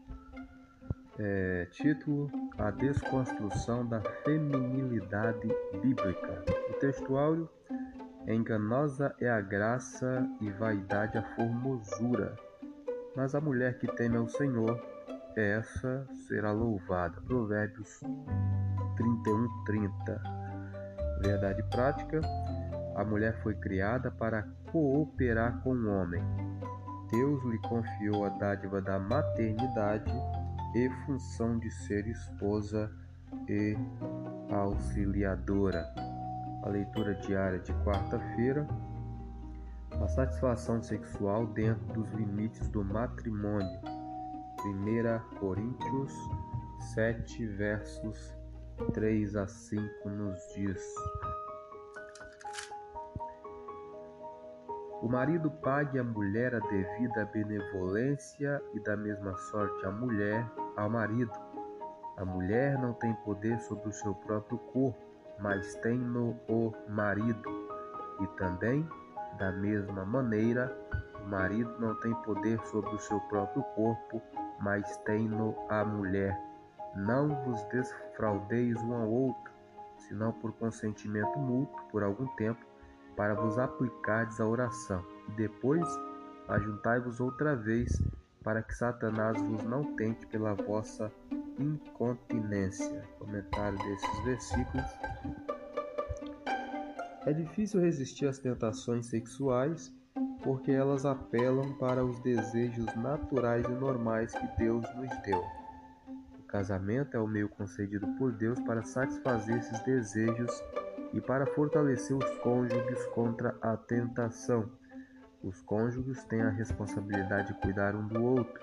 É, 1.17 1.65
título: 1.71 2.29
A 2.57 2.71
Desconstrução 2.71 3.85
da 3.85 4.01
Feminilidade 4.23 5.47
Bíblica. 5.81 6.43
O 6.69 6.73
textuário: 6.73 7.49
Enganosa 8.27 9.15
é 9.21 9.29
a 9.29 9.39
graça 9.39 10.27
e 10.41 10.49
vaidade 10.51 11.17
a 11.17 11.23
formosura, 11.35 12.35
mas 13.15 13.35
a 13.35 13.41
mulher 13.41 13.77
que 13.79 13.87
teme 13.87 14.17
ao 14.17 14.27
Senhor 14.27 14.81
essa 15.35 16.05
será 16.27 16.51
louvada. 16.51 17.21
Provérbios 17.21 18.01
31, 18.97 19.63
30. 19.65 20.21
Verdade 21.21 21.63
prática: 21.69 22.19
a 22.95 23.03
mulher 23.03 23.35
foi 23.43 23.53
criada 23.55 24.09
para 24.09 24.47
cooperar 24.71 25.61
com 25.61 25.73
o 25.75 25.89
homem. 25.89 26.23
Deus 27.11 27.43
lhe 27.43 27.59
confiou 27.59 28.25
a 28.25 28.29
dádiva 28.29 28.81
da 28.81 28.97
maternidade 28.97 30.11
e 30.73 30.89
função 31.05 31.59
de 31.59 31.69
ser 31.69 32.07
esposa 32.07 32.91
e 33.47 33.77
auxiliadora. 34.51 35.85
A 36.63 36.69
leitura 36.69 37.13
diária 37.15 37.59
de 37.59 37.73
quarta-feira. 37.83 38.67
A 39.91 40.07
satisfação 40.07 40.81
sexual 40.81 41.47
dentro 41.47 41.85
dos 41.93 42.11
limites 42.11 42.67
do 42.69 42.83
matrimônio 42.83 43.79
1 44.65 45.39
Coríntios 45.39 46.13
7, 46.93 47.45
versos 47.45 48.35
3 48.93 49.35
a 49.35 49.47
5 49.47 50.09
nos 50.09 50.39
diz: 50.55 50.83
O 55.05 55.07
marido 55.07 55.51
pague 55.51 55.99
à 55.99 56.03
mulher 56.03 56.55
a 56.55 56.59
devida 56.61 57.29
benevolência 57.31 58.59
e 58.73 58.79
da 58.79 58.97
mesma 58.97 59.37
sorte 59.37 59.85
a 59.85 59.91
mulher 59.91 60.43
ao 60.75 60.89
marido. 60.89 61.31
A 62.17 62.25
mulher 62.25 62.75
não 62.79 62.91
tem 62.93 63.13
poder 63.17 63.59
sobre 63.59 63.87
o 63.87 63.93
seu 63.93 64.15
próprio 64.15 64.57
corpo, 64.57 64.97
mas 65.39 65.75
tem 65.75 65.95
no 65.95 66.31
o 66.49 66.73
marido. 66.89 67.47
E 68.19 68.25
também, 68.35 68.83
da 69.37 69.51
mesma 69.51 70.03
maneira, 70.03 70.75
o 71.23 71.29
marido 71.29 71.71
não 71.79 71.93
tem 71.99 72.11
poder 72.23 72.59
sobre 72.65 72.95
o 72.95 72.99
seu 72.99 73.19
próprio 73.29 73.61
corpo, 73.75 74.19
mas 74.59 74.97
tem-no 75.05 75.55
a 75.69 75.85
mulher. 75.85 76.35
Não 76.95 77.27
vos 77.43 77.63
desfraudeis 77.65 78.81
um 78.81 78.95
ao 78.95 79.07
outro, 79.07 79.53
senão 79.99 80.31
por 80.31 80.51
consentimento 80.53 81.37
mútuo 81.37 81.85
por 81.91 82.01
algum 82.01 82.25
tempo, 82.37 82.65
para 83.15 83.33
vos 83.33 83.57
aplicardes 83.57 84.39
à 84.39 84.47
oração. 84.47 85.03
E 85.29 85.31
depois 85.33 85.87
ajuntai-vos 86.47 87.19
outra 87.19 87.55
vez, 87.55 88.01
para 88.43 88.61
que 88.61 88.75
Satanás 88.75 89.41
vos 89.41 89.63
não 89.63 89.95
tente 89.95 90.25
pela 90.27 90.53
vossa 90.53 91.11
incontinência. 91.59 93.03
Comentário 93.19 93.77
desses 93.79 94.23
versículos. 94.23 94.85
É 97.25 97.33
difícil 97.33 97.81
resistir 97.81 98.27
às 98.27 98.37
tentações 98.37 99.07
sexuais 99.07 99.91
porque 100.43 100.71
elas 100.71 101.05
apelam 101.05 101.73
para 101.73 102.05
os 102.05 102.19
desejos 102.19 102.85
naturais 102.95 103.65
e 103.65 103.71
normais 103.71 104.31
que 104.31 104.47
Deus 104.59 104.85
nos 104.95 105.09
deu. 105.23 105.43
O 106.39 106.43
casamento 106.43 107.17
é 107.17 107.19
o 107.19 107.27
meio 107.27 107.49
concedido 107.49 108.07
por 108.19 108.31
Deus 108.31 108.59
para 108.59 108.83
satisfazer 108.83 109.57
esses 109.57 109.79
desejos 109.81 110.51
e 111.15 111.21
para 111.21 111.47
fortalecer 111.47 112.15
os 112.15 112.37
cônjuges 112.39 113.05
contra 113.07 113.57
a 113.61 113.77
tentação. 113.77 114.69
Os 115.41 115.61
cônjuges 115.61 116.25
têm 116.25 116.41
a 116.41 116.49
responsabilidade 116.49 117.53
de 117.53 117.61
cuidar 117.61 117.95
um 117.95 118.05
do 118.05 118.21
outro. 118.21 118.61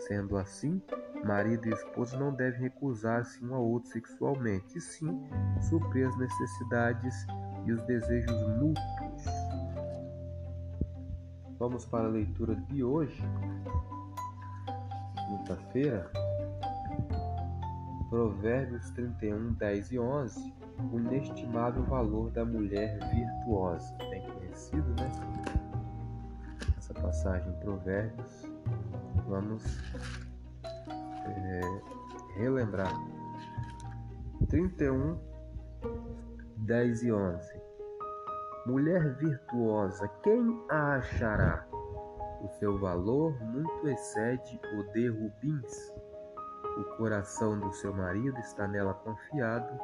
Sendo 0.00 0.36
assim, 0.36 0.82
marido 1.24 1.66
e 1.66 1.72
esposa 1.72 2.18
não 2.18 2.34
devem 2.34 2.60
recusar-se 2.60 3.42
um 3.42 3.54
ao 3.54 3.64
outro 3.64 3.90
sexualmente, 3.90 4.76
e 4.76 4.80
sim 4.80 5.26
suprir 5.62 6.06
as 6.06 6.18
necessidades 6.18 7.26
e 7.64 7.72
os 7.72 7.82
desejos 7.84 8.42
mútuos. 8.58 9.24
Vamos 11.58 11.86
para 11.86 12.04
a 12.04 12.10
leitura 12.10 12.54
de 12.54 12.84
hoje, 12.84 13.22
quinta-feira, 15.26 16.10
Provérbios 18.10 18.90
31, 18.90 19.54
10 19.54 19.92
e 19.92 19.98
11. 19.98 20.65
O 20.92 20.98
inestimável 20.98 21.82
valor 21.84 22.30
da 22.30 22.44
mulher 22.44 22.98
virtuosa. 23.10 23.96
Bem 24.10 24.22
conhecido, 24.30 24.88
né? 25.00 25.10
Essa 26.76 26.94
passagem 26.94 27.48
em 27.52 27.60
Provérbios. 27.60 28.48
Vamos 29.26 29.64
é, 31.26 31.60
relembrar. 32.36 32.92
31, 34.48 35.18
10 36.58 37.02
e 37.02 37.12
11. 37.12 37.66
Mulher 38.66 39.16
virtuosa, 39.16 40.08
quem 40.22 40.64
a 40.68 40.96
achará? 40.96 41.66
O 42.42 42.48
seu 42.58 42.78
valor 42.78 43.32
muito 43.42 43.88
excede 43.88 44.60
o 44.74 44.82
de 44.92 45.08
rubins. 45.08 45.92
O 46.76 46.84
coração 46.96 47.58
do 47.58 47.72
seu 47.72 47.94
marido 47.94 48.38
está 48.38 48.68
nela 48.68 48.92
confiado, 48.94 49.80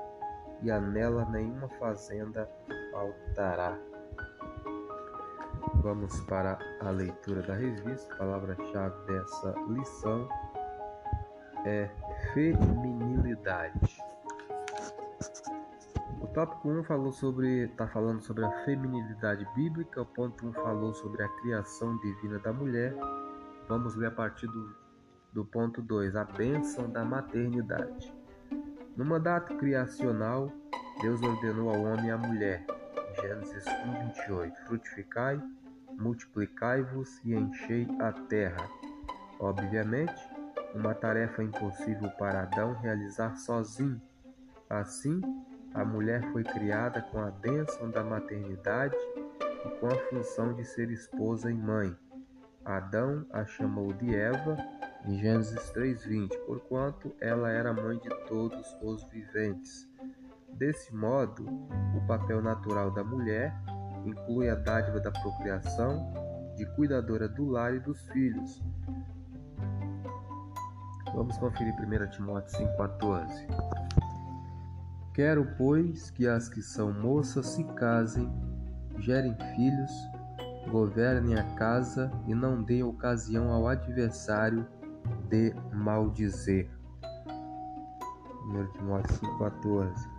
e 0.62 0.70
a 0.70 0.81
nela 0.81 1.25
nenhuma 1.27 1.68
fazenda 1.79 2.48
faltará. 2.92 3.79
Vamos 5.83 6.20
para 6.22 6.59
a 6.81 6.90
leitura 6.90 7.42
da 7.42 7.55
revista. 7.55 8.14
A 8.14 8.18
palavra-chave 8.18 9.07
dessa 9.07 9.55
lição 9.68 10.29
é 11.64 11.90
feminilidade. 12.33 14.01
O 16.20 16.27
tópico 16.29 16.68
1 16.68 16.85
falou 16.85 17.12
sobre, 17.12 17.64
está 17.64 17.88
falando 17.88 18.22
sobre 18.22 18.44
a 18.44 18.64
feminilidade 18.64 19.46
bíblica, 19.55 20.03
o 20.03 20.07
ponto 20.07 20.46
1 20.46 20.53
falou 20.53 20.94
sobre 20.94 21.22
a 21.22 21.29
criação 21.40 21.96
divina 21.98 22.38
da 22.38 22.53
mulher. 22.53 22.94
Vamos 23.68 23.96
ler 23.96 24.07
a 24.07 24.11
partir 24.12 24.46
do, 24.46 24.75
do 25.33 25.44
ponto 25.44 25.83
2, 25.83 26.14
a 26.14 26.25
bênção 26.25 26.88
da 26.88 27.05
maternidade. 27.05 28.22
No 28.95 29.07
mandato 29.07 29.57
criacional, 29.57 30.53
Deus 31.01 31.23
ordenou 31.23 31.71
ao 31.71 31.81
homem 31.81 32.09
e 32.09 32.11
à 32.11 32.19
mulher, 32.19 32.63
Gênesis 33.21 33.65
1, 33.67 34.09
28, 34.09 34.61
frutificai, 34.67 35.41
multiplicai-vos 35.99 37.19
e 37.25 37.35
enchei 37.35 37.89
a 37.99 38.13
terra. 38.13 38.69
Obviamente, 39.41 40.23
uma 40.75 40.95
tarefa 40.95 41.43
impossível 41.43 42.11
para 42.19 42.43
Adão 42.43 42.75
realizar 42.75 43.35
sozinho. 43.37 44.01
Assim, 44.69 45.23
a 45.73 45.85
mulher 45.87 46.23
foi 46.31 46.45
criada 46.45 47.01
com 47.01 47.19
a 47.19 47.31
bênção 47.31 47.91
da 47.91 48.05
maternidade 48.05 48.97
e 49.65 49.71
com 49.81 49.87
a 49.87 49.97
função 50.11 50.53
de 50.53 50.67
ser 50.67 50.91
esposa 50.91 51.51
e 51.51 51.55
mãe. 51.55 51.97
Adão 52.63 53.27
a 53.33 53.47
chamou 53.47 53.91
de 53.95 54.15
Eva 54.15 54.57
em 55.07 55.19
Gênesis 55.19 55.71
3:20, 55.73 56.37
porquanto 56.47 57.15
ela 57.21 57.51
era 57.51 57.73
mãe 57.73 57.99
de 57.99 58.09
todos 58.27 58.77
os 58.83 59.03
viventes. 59.11 59.88
Desse 60.55 60.95
modo, 60.95 61.45
o 61.97 62.07
papel 62.07 62.41
natural 62.41 62.91
da 62.91 63.03
mulher 63.03 63.53
inclui 64.05 64.49
a 64.49 64.55
dádiva 64.55 65.01
da 65.01 65.11
procriação, 65.11 66.12
de 66.57 66.67
cuidadora 66.77 67.29
do 67.29 67.47
lar 67.47 67.75
e 67.75 67.81
dos 67.81 68.01
filhos. 68.09 68.62
Vamos 71.15 71.37
conferir 71.38 71.75
1 71.75 72.11
Timóteo 72.11 72.59
5,14. 72.59 73.47
Quero, 75.15 75.47
pois, 75.59 76.11
que 76.11 76.27
as 76.27 76.49
que 76.49 76.62
são 76.62 76.93
moças 76.93 77.47
se 77.47 77.65
casem, 77.75 78.31
gerem 78.99 79.37
filhos, 79.55 79.91
governem 80.71 81.38
a 81.38 81.55
casa 81.55 82.11
e 82.27 82.35
não 82.35 82.62
deem 82.62 82.83
ocasião 82.83 83.51
ao 83.51 83.69
adversário 83.69 84.67
de 85.33 85.55
maldizer. 85.73 86.68
1 88.45 88.66
Timóteo 88.73 89.16
5,14 89.16 90.11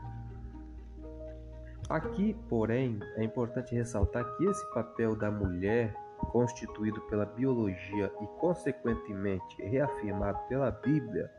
Aqui, 1.87 2.35
porém, 2.49 2.99
é 3.15 3.23
importante 3.23 3.75
ressaltar 3.75 4.25
que 4.35 4.45
esse 4.45 4.73
papel 4.73 5.15
da 5.15 5.29
mulher, 5.29 5.93
constituído 6.31 6.99
pela 7.01 7.25
biologia 7.25 8.11
e, 8.21 8.27
consequentemente, 8.39 9.61
reafirmado 9.61 10.39
pela 10.47 10.71
Bíblia, 10.71 11.29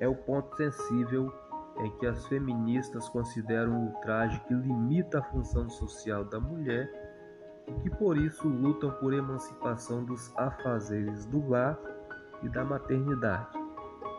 é 0.00 0.06
o 0.06 0.14
ponto 0.14 0.54
sensível 0.56 1.32
em 1.78 1.90
que 1.98 2.06
as 2.06 2.26
feministas 2.26 3.08
consideram 3.08 3.72
um 3.72 3.86
ultraje 3.86 4.38
que 4.40 4.52
limita 4.52 5.20
a 5.20 5.22
função 5.22 5.70
social 5.70 6.24
da 6.24 6.38
mulher 6.38 6.90
e 7.68 7.72
que 7.80 7.90
por 7.96 8.18
isso 8.18 8.46
lutam 8.46 8.90
por 9.00 9.14
emancipação 9.14 10.04
dos 10.04 10.36
afazeres 10.36 11.24
do 11.24 11.48
lar 11.48 11.78
e 12.42 12.48
da 12.48 12.64
maternidade. 12.64 13.58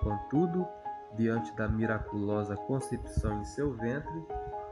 Contudo, 0.01 0.67
diante 1.15 1.55
da 1.55 1.67
miraculosa 1.67 2.55
concepção 2.55 3.41
em 3.41 3.45
seu 3.45 3.73
ventre, 3.73 4.25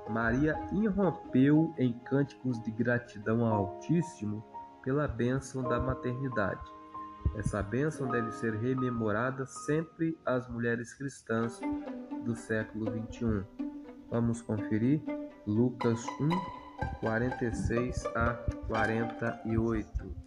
Maria 0.09 0.57
irrompeu 0.71 1.73
em 1.77 1.93
cânticos 1.99 2.61
de 2.63 2.71
gratidão 2.71 3.45
ao 3.45 3.65
Altíssimo 3.65 4.43
pela 4.83 5.07
bênção 5.07 5.63
da 5.63 5.79
maternidade. 5.79 6.61
Essa 7.35 7.61
bênção 7.61 8.09
deve 8.09 8.31
ser 8.31 8.55
rememorada 8.55 9.45
sempre 9.45 10.17
às 10.25 10.47
mulheres 10.47 10.93
cristãs 10.93 11.59
do 12.23 12.35
século 12.35 12.85
XXI. 12.85 13.45
Vamos 14.09 14.41
conferir 14.41 15.01
Lucas 15.45 16.05
1, 16.21 16.29
46 17.01 18.05
a 18.15 18.33
48. 18.67 20.26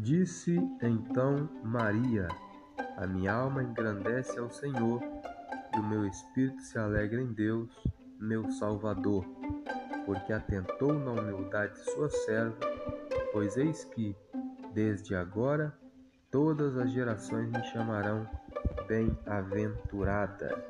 Disse 0.00 0.56
então 0.80 1.46
Maria: 1.62 2.26
A 2.96 3.06
minha 3.06 3.34
alma 3.34 3.62
engrandece 3.62 4.38
ao 4.38 4.48
Senhor, 4.48 5.02
e 5.74 5.78
o 5.78 5.82
meu 5.82 6.06
espírito 6.06 6.62
se 6.62 6.78
alegra 6.78 7.20
em 7.20 7.30
Deus, 7.34 7.70
meu 8.18 8.50
Salvador, 8.50 9.26
porque 10.06 10.32
atentou 10.32 10.94
na 10.94 11.12
humildade 11.12 11.74
de 11.74 11.90
sua 11.90 12.08
serva, 12.08 12.56
pois 13.30 13.58
eis 13.58 13.84
que, 13.84 14.16
desde 14.72 15.14
agora, 15.14 15.76
todas 16.30 16.78
as 16.78 16.90
gerações 16.90 17.50
me 17.50 17.62
chamarão 17.64 18.26
bem-aventurada. 18.88 20.64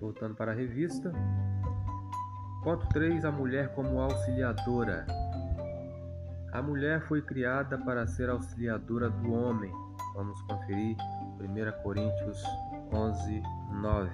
Voltando 0.00 0.36
para 0.36 0.52
a 0.52 0.54
revista. 0.54 1.12
Ponto 2.62 2.88
3. 2.90 3.24
A 3.24 3.32
mulher 3.32 3.74
como 3.74 4.00
auxiliadora. 4.00 5.21
A 6.52 6.60
mulher 6.60 7.00
foi 7.08 7.22
criada 7.22 7.78
para 7.78 8.06
ser 8.06 8.28
auxiliadora 8.28 9.08
do 9.08 9.32
homem. 9.32 9.72
Vamos 10.14 10.42
conferir 10.42 10.94
1 11.40 11.82
Coríntios 11.82 12.44
11, 12.92 13.42
9. 13.80 14.10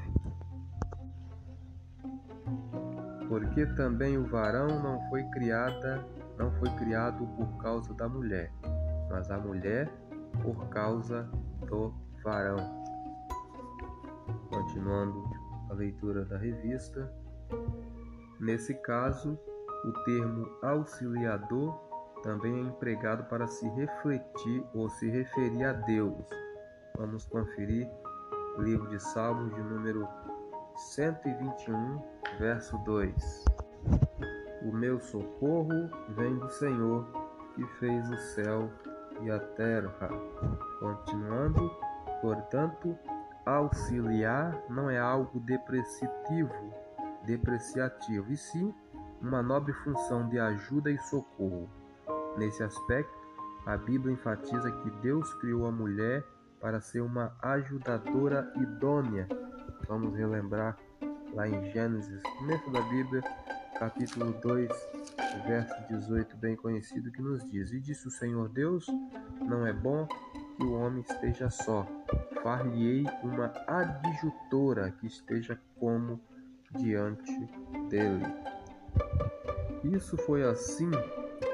Porque 3.29 3.67
também 3.75 4.17
o 4.17 4.25
varão 4.25 4.69
não 4.81 5.01
foi 5.09 5.25
criada, 5.31 6.07
não 6.39 6.53
foi 6.61 6.71
criado 6.77 7.27
por 7.37 7.59
causa 7.61 7.93
da 7.95 8.09
mulher, 8.09 8.53
mas 9.11 9.29
a 9.33 9.39
mulher 9.39 9.91
por 10.41 10.69
causa 10.69 11.29
do 11.67 11.93
varão. 12.23 12.85
Continuando 14.49 15.25
a 15.71 15.75
leitura 15.75 16.25
da 16.25 16.39
revista, 16.39 17.13
nesse 18.39 18.75
caso, 18.75 19.37
o 19.85 19.93
termo 20.05 20.49
auxiliador 20.63 21.88
também 22.23 22.55
é 22.55 22.61
empregado 22.61 23.25
para 23.25 23.47
se 23.47 23.69
refletir 23.71 24.65
ou 24.75 24.89
se 24.89 25.09
referir 25.09 25.65
a 25.65 25.73
Deus. 25.73 26.29
Vamos 26.97 27.27
conferir 27.27 27.89
livro 28.59 28.89
de 28.89 29.01
Salmos 29.01 29.55
de 29.55 29.63
número 29.63 30.07
121, 30.77 32.03
verso 32.39 32.77
2. 32.79 33.45
O 34.63 34.73
meu 34.73 35.01
socorro 35.01 35.91
vem 36.11 36.37
do 36.37 36.49
Senhor, 36.51 37.07
que 37.55 37.65
fez 37.79 38.11
o 38.11 38.17
céu 38.35 38.71
e 39.23 39.31
a 39.31 39.39
terra. 39.39 40.09
Continuando, 40.81 41.71
portanto, 42.21 42.99
auxiliar 43.47 44.61
não 44.69 44.91
é 44.91 44.99
algo 44.99 45.41
depreciativo, 45.41 46.75
depreciativo, 47.25 48.33
e 48.33 48.37
sim 48.37 48.75
uma 49.21 49.43
nobre 49.43 49.73
função 49.73 50.29
de 50.29 50.39
ajuda 50.39 50.91
e 50.91 50.99
socorro. 50.99 51.69
Nesse 52.39 52.63
aspecto, 52.63 53.13
a 53.67 53.77
Bíblia 53.77 54.15
enfatiza 54.15 54.71
que 54.71 54.91
Deus 55.03 55.35
criou 55.35 55.67
a 55.67 55.73
mulher 55.73 56.25
para 56.61 56.81
ser 56.81 57.01
uma 57.01 57.37
ajudadora 57.43 58.49
idônea. 58.55 59.27
Vamos 59.89 60.15
relembrar 60.15 60.79
lá 61.35 61.49
em 61.49 61.73
Gênesis, 61.73 62.23
começo 62.39 62.71
da 62.71 62.81
Bíblia, 62.83 63.23
capítulo 63.77 64.33
2, 64.41 64.69
verso 65.49 65.75
18, 65.89 66.37
bem 66.37 66.55
conhecido, 66.55 67.11
que 67.11 67.21
nos 67.21 67.45
diz: 67.51 67.73
E 67.73 67.81
disse 67.81 68.07
o 68.07 68.11
Senhor 68.11 68.49
Deus: 68.49 68.87
Não 69.41 69.67
é 69.67 69.73
bom 69.73 70.07
que 70.57 70.63
o 70.63 70.75
homem 70.75 71.03
esteja 71.03 71.51
só. 71.51 71.85
Far-lhe-ei 72.41 73.05
uma 73.25 73.53
adjutora 73.67 74.93
que 74.93 75.09
esteja 75.09 75.61
como 75.81 76.21
diante 76.71 77.33
dele. 77.91 78.27
Isso 79.83 80.17
foi 80.19 80.45
assim 80.45 80.91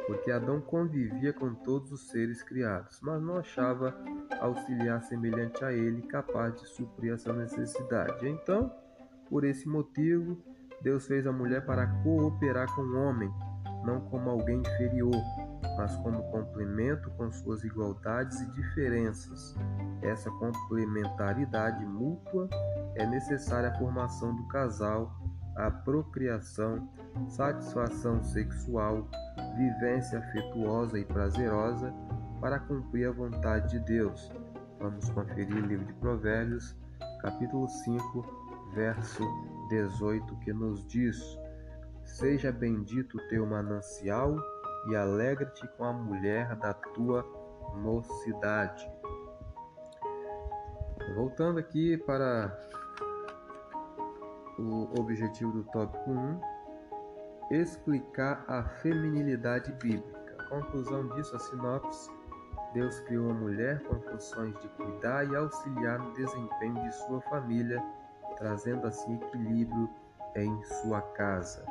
porque 0.06 0.30
Adão 0.30 0.60
convivia 0.60 1.32
com 1.32 1.54
todos 1.54 1.90
os 1.92 2.08
seres 2.08 2.42
criados, 2.42 3.00
mas 3.02 3.22
não 3.22 3.38
achava 3.38 3.94
auxiliar 4.40 5.02
semelhante 5.02 5.64
a 5.64 5.72
ele 5.72 6.02
capaz 6.02 6.60
de 6.60 6.68
suprir 6.68 7.14
essa 7.14 7.32
necessidade. 7.32 8.28
Então, 8.28 8.70
por 9.28 9.44
esse 9.44 9.68
motivo, 9.68 10.42
Deus 10.82 11.06
fez 11.06 11.26
a 11.26 11.32
mulher 11.32 11.64
para 11.64 11.86
cooperar 12.02 12.72
com 12.74 12.82
o 12.82 12.96
homem, 12.96 13.32
não 13.84 14.00
como 14.02 14.30
alguém 14.30 14.60
inferior, 14.60 15.16
mas 15.76 15.96
como 15.96 16.22
complemento 16.30 17.10
com 17.12 17.30
suas 17.32 17.64
igualdades 17.64 18.40
e 18.40 18.50
diferenças. 18.52 19.54
Essa 20.02 20.30
complementaridade 20.30 21.84
mútua 21.84 22.48
é 22.94 23.06
necessária 23.06 23.70
à 23.70 23.74
formação 23.78 24.36
do 24.36 24.46
casal, 24.48 25.10
à 25.56 25.70
procriação, 25.70 26.88
satisfação 27.28 28.22
sexual, 28.22 29.08
vivência 29.56 30.18
afetuosa 30.18 30.98
e 30.98 31.04
prazerosa 31.04 31.92
para 32.40 32.58
cumprir 32.58 33.08
a 33.08 33.12
vontade 33.12 33.70
de 33.70 33.80
Deus. 33.80 34.30
Vamos 34.78 35.08
conferir 35.10 35.54
o 35.56 35.66
livro 35.66 35.86
de 35.86 35.94
Provérbios, 35.94 36.76
capítulo 37.22 37.68
5, 37.68 38.72
verso 38.74 39.22
18, 39.70 40.36
que 40.40 40.52
nos 40.52 40.86
diz: 40.86 41.38
Seja 42.04 42.52
bendito 42.52 43.16
o 43.16 43.28
teu 43.28 43.46
manancial 43.46 44.36
e 44.90 44.96
alegra-te 44.96 45.66
com 45.76 45.84
a 45.84 45.92
mulher 45.92 46.54
da 46.56 46.74
tua 46.74 47.24
mocidade. 47.76 48.86
Voltando 51.14 51.58
aqui 51.58 51.96
para 51.96 52.58
o 54.58 54.88
objetivo 54.98 55.52
do 55.52 55.64
tópico 55.64 56.10
1, 56.10 56.40
explicar 57.50 58.44
a 58.48 58.62
feminilidade 58.62 59.72
bíblica. 59.72 60.36
A 60.38 60.44
conclusão 60.44 61.08
disso, 61.08 61.34
a 61.36 61.38
sinopse, 61.38 62.10
Deus 62.72 62.98
criou 63.00 63.30
a 63.30 63.34
mulher 63.34 63.82
com 63.84 64.00
funções 64.00 64.58
de 64.58 64.68
cuidar 64.70 65.24
e 65.30 65.36
auxiliar 65.36 65.98
no 65.98 66.12
desempenho 66.12 66.82
de 66.82 66.92
sua 67.06 67.20
família, 67.22 67.80
trazendo 68.36 68.86
assim 68.86 69.14
equilíbrio 69.14 69.88
em 70.34 70.62
sua 70.64 71.00
casa. 71.00 71.64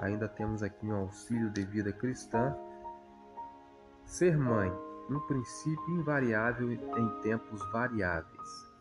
Ainda 0.00 0.28
temos 0.28 0.62
aqui 0.62 0.86
um 0.86 0.96
auxílio 0.96 1.50
de 1.50 1.64
vida 1.64 1.92
cristã. 1.92 2.54
Ser 4.04 4.36
mãe, 4.36 4.70
um 5.08 5.18
princípio 5.20 5.94
invariável 5.94 6.70
em 6.70 7.20
tempos 7.22 7.60
variáveis. 7.72 8.74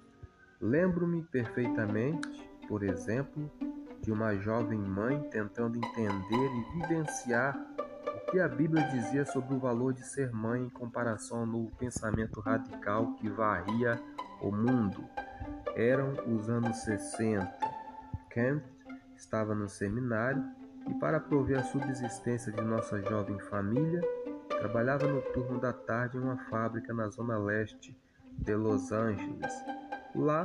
Lembro-me 0.60 1.24
perfeitamente, 1.24 2.53
por 2.68 2.84
exemplo, 2.84 3.52
de 4.02 4.12
uma 4.12 4.36
jovem 4.36 4.80
mãe 4.80 5.22
tentando 5.30 5.78
entender 5.78 6.50
e 6.52 6.80
vivenciar 6.80 7.58
o 8.16 8.32
que 8.32 8.40
a 8.40 8.48
Bíblia 8.48 8.84
dizia 8.90 9.26
sobre 9.26 9.56
o 9.56 9.60
valor 9.60 9.94
de 9.94 10.06
ser 10.06 10.32
mãe 10.32 10.64
em 10.64 10.70
comparação 10.70 11.40
ao 11.40 11.46
novo 11.46 11.72
pensamento 11.78 12.40
radical 12.40 13.14
que 13.14 13.30
varria 13.30 14.00
o 14.42 14.52
mundo. 14.52 15.04
Eram 15.76 16.14
os 16.28 16.50
anos 16.50 16.78
60. 16.78 17.50
Kent 18.30 18.64
estava 19.16 19.56
no 19.56 19.70
seminário 19.70 20.44
e, 20.90 20.94
para 20.96 21.20
prover 21.20 21.60
a 21.60 21.64
subsistência 21.64 22.52
de 22.52 22.62
nossa 22.62 23.02
jovem 23.02 23.40
família, 23.40 24.02
trabalhava 24.50 25.08
no 25.08 25.22
turno 25.22 25.60
da 25.60 25.72
tarde 25.72 26.18
em 26.18 26.22
uma 26.22 26.38
fábrica 26.50 26.94
na 26.94 27.08
zona 27.10 27.38
leste 27.38 27.98
de 28.38 28.56
Los 28.56 28.92
Angeles. 28.92 29.54
Lá, 30.16 30.44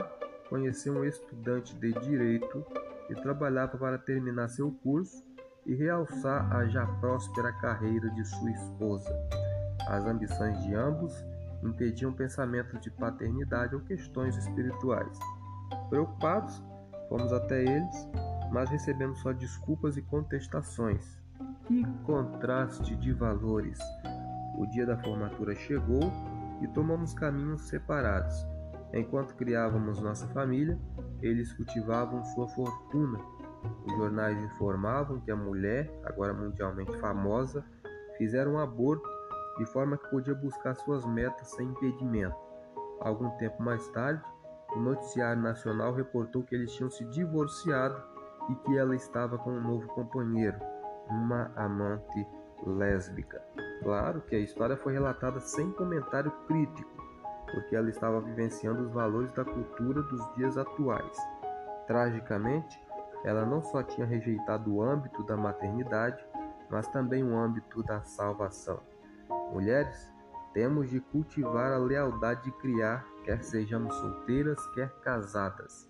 conheceu 0.49 0.95
um 0.95 1.05
estudante 1.05 1.75
de 1.75 1.93
direito 2.01 2.65
e 3.11 3.15
trabalhava 3.15 3.77
para 3.77 3.99
terminar 3.99 4.49
seu 4.49 4.71
curso 4.71 5.25
e 5.67 5.75
realçar 5.75 6.51
a 6.55 6.67
já 6.67 6.87
próspera 6.87 7.53
carreira 7.53 8.11
de 8.11 8.25
sua 8.25 8.51
esposa. 8.51 9.11
As 9.87 10.05
ambições 10.05 10.63
de 10.63 10.75
ambos 10.75 11.15
impediam 11.63 12.13
pensamentos 12.13 12.81
de 12.81 12.91
paternidade 12.91 13.75
ou 13.75 13.81
questões 13.83 14.37
espirituais. 14.37 15.19
Preocupados, 15.91 16.63
fomos 17.09 17.33
até 17.33 17.63
eles, 17.63 18.09
mas 18.51 18.71
recebemos 18.71 19.21
só 19.21 19.33
desculpas 19.33 19.97
e 19.97 20.03
contestações. 20.03 21.19
Que 21.67 21.85
contraste 22.05 22.97
de 22.97 23.13
valores! 23.13 23.79
O 24.57 24.67
dia 24.67 24.87
da 24.87 24.97
formatura 24.99 25.55
chegou 25.55 26.01
e 26.61 26.69
tomamos 26.69 27.13
caminhos 27.15 27.63
separados. 27.69 28.47
Enquanto 28.93 29.35
criávamos 29.35 30.01
nossa 30.01 30.27
família, 30.29 30.79
eles 31.21 31.53
cultivavam 31.53 32.25
sua 32.25 32.49
fortuna. 32.49 33.19
Os 33.85 33.93
jornais 33.97 34.39
informavam 34.39 35.21
que 35.21 35.31
a 35.31 35.37
mulher, 35.37 35.91
agora 36.05 36.33
mundialmente 36.33 36.97
famosa, 36.99 37.65
fizera 38.17 38.49
um 38.49 38.59
aborto 38.59 39.09
de 39.59 39.67
forma 39.67 39.99
que 39.99 40.09
podia 40.11 40.35
buscar 40.35 40.75
suas 40.75 41.05
metas 41.05 41.49
sem 41.51 41.67
impedimento. 41.67 42.37
Algum 43.01 43.31
tempo 43.37 43.63
mais 43.63 43.87
tarde, 43.89 44.23
o 44.75 44.79
noticiário 44.79 45.43
nacional 45.43 45.95
reportou 45.95 46.43
que 46.45 46.55
eles 46.55 46.73
tinham 46.73 46.91
se 46.91 47.05
divorciado 47.07 48.01
e 48.51 48.55
que 48.57 48.77
ela 48.77 48.95
estava 48.95 49.39
com 49.39 49.51
um 49.51 49.61
novo 49.61 49.87
companheiro, 49.89 50.59
uma 51.09 51.53
amante 51.57 52.27
lésbica. 52.67 53.43
Claro 53.83 54.21
que 54.23 54.35
a 54.35 54.41
história 54.41 54.77
foi 54.77 54.93
relatada 54.93 55.41
sem 55.41 55.71
comentário 55.73 56.31
crítico, 56.47 56.98
porque 57.53 57.77
ela 57.77 57.89
estava 57.89 58.21
vivenciando 58.21 58.83
os 58.83 58.93
valores 58.93 59.33
da 59.33 59.45
cultura 59.45 60.03
dos 60.03 60.35
dias 60.35 60.57
atuais. 60.57 61.17
Tragicamente, 61.87 62.81
ela 63.25 63.45
não 63.45 63.63
só 63.63 63.83
tinha 63.83 64.07
rejeitado 64.07 64.73
o 64.73 64.83
âmbito 64.83 65.25
da 65.25 65.37
maternidade, 65.37 66.25
mas 66.71 66.87
também 66.89 67.25
o 67.25 67.37
âmbito 67.37 67.83
da 67.83 68.03
salvação. 68.03 68.81
Mulheres, 69.53 70.13
temos 70.53 70.91
de 70.91 71.01
cultivar 71.01 71.73
a 71.73 71.79
lealdade 71.79 72.45
de 72.45 72.53
criar, 72.53 73.07
quer 73.25 73.43
sejamos 73.43 73.95
solteiras, 73.95 74.65
quer 74.75 74.91
casadas. 75.01 75.89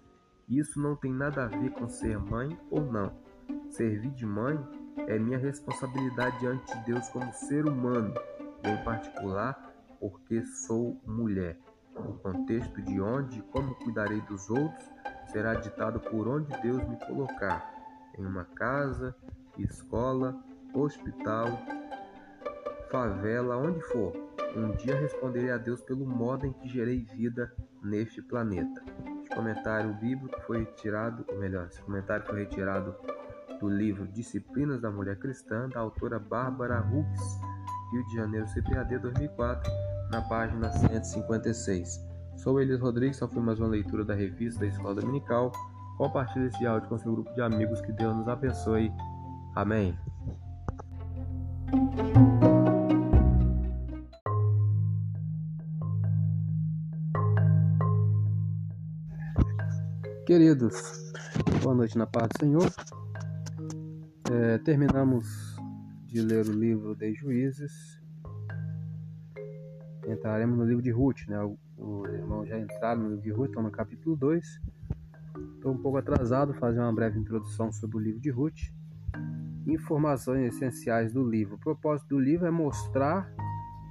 Isso 0.48 0.80
não 0.80 0.96
tem 0.96 1.12
nada 1.12 1.44
a 1.44 1.48
ver 1.48 1.70
com 1.72 1.88
ser 1.88 2.18
mãe 2.18 2.58
ou 2.70 2.80
não. 2.80 3.12
Servir 3.68 4.10
de 4.10 4.24
mãe 4.24 4.58
é 5.06 5.18
minha 5.18 5.38
responsabilidade 5.38 6.38
diante 6.38 6.78
de 6.78 6.84
Deus 6.86 7.08
como 7.08 7.32
ser 7.32 7.66
humano, 7.66 8.14
em 8.64 8.84
particular 8.84 9.67
porque 10.00 10.44
sou 10.44 11.00
mulher. 11.06 11.58
O 11.96 12.12
contexto 12.14 12.80
de 12.82 13.00
onde 13.00 13.38
e 13.38 13.42
como 13.42 13.74
cuidarei 13.76 14.20
dos 14.22 14.48
outros 14.48 14.88
será 15.26 15.54
ditado 15.54 15.98
por 16.00 16.28
onde 16.28 16.50
Deus 16.62 16.86
me 16.88 16.96
colocar 17.06 17.74
em 18.16 18.24
uma 18.24 18.44
casa, 18.44 19.14
escola, 19.58 20.36
hospital, 20.72 21.46
favela, 22.90 23.56
onde 23.56 23.80
for. 23.82 24.12
Um 24.56 24.72
dia 24.72 24.98
responderei 24.98 25.50
a 25.50 25.58
Deus 25.58 25.82
pelo 25.82 26.06
modo 26.06 26.46
em 26.46 26.52
que 26.52 26.68
gerei 26.68 27.04
vida 27.04 27.52
neste 27.82 28.22
planeta. 28.22 28.82
Este 29.18 29.34
comentário 29.34 29.92
bíblico 29.94 30.40
foi 30.42 30.60
retirado, 30.60 31.24
ou 31.28 31.38
melhor, 31.38 31.66
esse 31.66 31.82
comentário 31.82 32.26
foi 32.26 32.40
retirado 32.40 32.94
do 33.60 33.68
livro 33.68 34.06
Disciplinas 34.06 34.80
da 34.80 34.90
Mulher 34.90 35.18
Cristã, 35.18 35.68
da 35.68 35.80
autora 35.80 36.18
Bárbara 36.18 36.80
Hooks, 36.80 37.40
Rio 37.92 38.04
de 38.06 38.14
Janeiro, 38.14 38.46
CPAD 38.46 38.98
2004, 38.98 39.72
na 40.10 40.20
página 40.22 40.70
156. 40.70 42.06
Sou 42.36 42.60
Elias 42.60 42.80
Rodrigues, 42.80 43.16
só 43.16 43.26
foi 43.26 43.42
mais 43.42 43.58
uma 43.58 43.68
leitura 43.68 44.04
da 44.04 44.14
revista 44.14 44.60
da 44.60 44.66
Escola 44.66 44.94
Dominical. 44.94 45.50
Compartilhe 45.96 46.46
esse 46.46 46.66
áudio 46.66 46.88
com 46.88 46.98
seu 46.98 47.12
grupo 47.12 47.32
de 47.34 47.40
amigos, 47.40 47.80
que 47.80 47.92
Deus 47.92 48.14
nos 48.16 48.28
abençoe. 48.28 48.92
Amém. 49.56 49.98
Queridos, 60.26 60.74
boa 61.62 61.74
noite 61.74 61.96
na 61.96 62.06
paz 62.06 62.28
do 62.28 62.38
Senhor. 62.40 62.70
É, 64.30 64.58
terminamos 64.58 65.57
de 66.08 66.22
ler 66.22 66.46
o 66.46 66.52
livro 66.52 66.94
de 66.94 67.12
Juízes. 67.12 68.00
Entraremos 70.06 70.56
no 70.56 70.64
livro 70.64 70.82
de 70.82 70.90
Ruth, 70.90 71.28
né? 71.28 71.38
Os 71.76 72.08
irmãos 72.08 72.48
já 72.48 72.58
entraram 72.58 73.02
no 73.02 73.08
livro 73.10 73.22
de 73.22 73.30
Ruth, 73.30 73.48
estão 73.50 73.62
no 73.62 73.70
capítulo 73.70 74.16
2. 74.16 74.60
Estou 75.54 75.72
um 75.72 75.76
pouco 75.76 75.98
atrasado, 75.98 76.54
fazer 76.54 76.80
uma 76.80 76.92
breve 76.94 77.18
introdução 77.18 77.70
sobre 77.70 77.98
o 77.98 78.00
livro 78.00 78.20
de 78.20 78.30
Ruth. 78.30 78.72
Informações 79.66 80.54
essenciais 80.54 81.12
do 81.12 81.22
livro. 81.22 81.56
O 81.56 81.60
propósito 81.60 82.08
do 82.08 82.18
livro 82.18 82.46
é 82.46 82.50
mostrar 82.50 83.30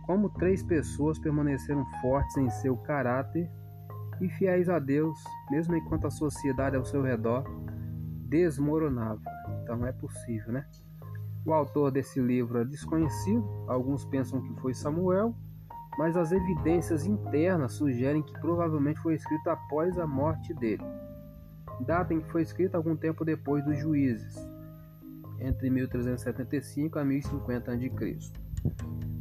como 0.07 0.31
três 0.31 0.63
pessoas 0.63 1.19
permaneceram 1.19 1.85
fortes 2.01 2.35
em 2.37 2.49
seu 2.49 2.75
caráter 2.77 3.47
e 4.19 4.27
fiéis 4.27 4.69
a 4.69 4.79
Deus, 4.79 5.23
mesmo 5.51 5.75
enquanto 5.75 6.07
a 6.07 6.11
sociedade 6.11 6.75
ao 6.75 6.83
seu 6.83 7.03
redor 7.03 7.43
desmoronava. 8.27 9.21
Então 9.61 9.85
é 9.85 9.91
possível, 9.91 10.51
né? 10.51 10.65
O 11.45 11.53
autor 11.53 11.91
desse 11.91 12.19
livro 12.19 12.59
é 12.59 12.65
desconhecido, 12.65 13.45
alguns 13.67 14.05
pensam 14.05 14.41
que 14.41 14.61
foi 14.61 14.73
Samuel, 14.73 15.33
mas 15.97 16.15
as 16.15 16.31
evidências 16.31 17.05
internas 17.05 17.73
sugerem 17.73 18.21
que 18.21 18.33
provavelmente 18.39 18.99
foi 19.01 19.15
escrito 19.15 19.49
após 19.49 19.97
a 19.97 20.05
morte 20.05 20.53
dele. 20.53 20.83
Data 21.81 22.13
em 22.13 22.21
que 22.21 22.31
foi 22.31 22.41
escrito 22.41 22.75
algum 22.75 22.95
tempo 22.95 23.25
depois 23.25 23.63
dos 23.65 23.77
juízes, 23.79 24.35
entre 25.39 25.69
1375 25.69 26.99
a 26.99 27.05
1050 27.05 27.71
a.C. 27.71 28.19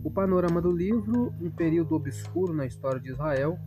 O 0.05 0.11
panorama 0.11 0.61
do 0.61 0.71
livro, 0.71 1.35
um 1.41 1.51
período 1.51 1.95
obscuro 1.95 2.53
na 2.53 2.67
história 2.67 3.01
de 3.01 3.11
Israel, 3.11 3.59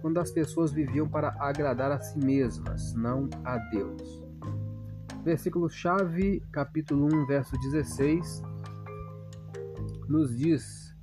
quando 0.00 0.18
as 0.18 0.30
pessoas 0.30 0.72
viviam 0.72 1.08
para 1.08 1.34
agradar 1.38 1.92
a 1.92 2.00
si 2.00 2.18
mesmas, 2.18 2.94
não 2.94 3.28
a 3.44 3.58
Deus. 3.70 4.29
Versículo-chave, 5.22 6.42
capítulo 6.50 7.04
1, 7.14 7.26
verso 7.26 7.58
16, 7.58 8.42
nos 10.08 10.34
diz: 10.34 10.96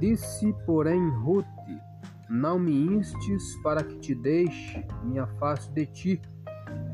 Disse, 0.00 0.52
porém, 0.66 1.08
Ruth: 1.08 1.46
Não 2.28 2.58
me 2.58 2.72
instes 2.72 3.56
para 3.62 3.84
que 3.84 3.96
te 4.00 4.12
deixe, 4.12 4.84
me 5.04 5.20
afaste 5.20 5.72
de 5.72 5.86
ti, 5.86 6.22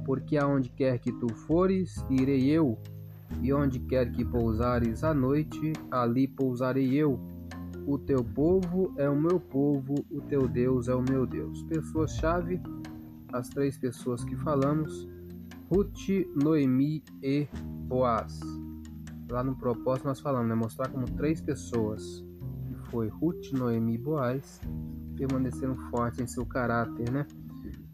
porque 0.05 0.37
aonde 0.37 0.69
quer 0.69 0.99
que 0.99 1.11
tu 1.13 1.33
fores, 1.33 2.05
irei 2.11 2.51
eu, 2.51 2.79
e 3.41 3.51
onde 3.51 3.79
quer 3.81 4.13
que 4.13 4.23
pousares 4.23 5.03
à 5.03 5.15
noite, 5.15 5.73
ali 5.91 6.29
pousarei 6.29 6.95
eu. 6.95 7.19
O 7.87 7.97
teu 7.97 8.23
povo 8.23 8.93
é 8.99 9.09
o 9.09 9.17
meu 9.17 9.41
povo, 9.41 9.95
o 10.11 10.21
teu 10.21 10.47
Deus 10.47 10.89
é 10.89 10.95
o 10.95 11.01
meu 11.01 11.27
Deus. 11.27 11.63
Pessoas-chave, 11.63 12.61
as 13.33 13.49
três 13.49 13.79
pessoas 13.79 14.23
que 14.23 14.37
falamos 14.37 15.09
Ruth, 15.71 16.09
Noemi 16.35 17.05
e 17.23 17.47
Boaz. 17.87 18.41
Lá 19.31 19.45
no 19.45 19.55
propósito 19.55 20.07
nós 20.07 20.19
falamos, 20.19 20.49
né? 20.49 20.55
Mostrar 20.55 20.89
como 20.89 21.05
três 21.05 21.43
pessoas, 21.43 22.25
que 22.67 22.91
foi 22.91 23.09
Ruth, 23.09 23.53
Noemi 23.53 23.97
e 23.97 23.99
Boaz, 23.99 24.63
permaneceram 25.15 25.77
fortes 25.91 26.21
em 26.21 26.27
seu 26.27 26.47
caráter, 26.47 27.11
né? 27.11 27.27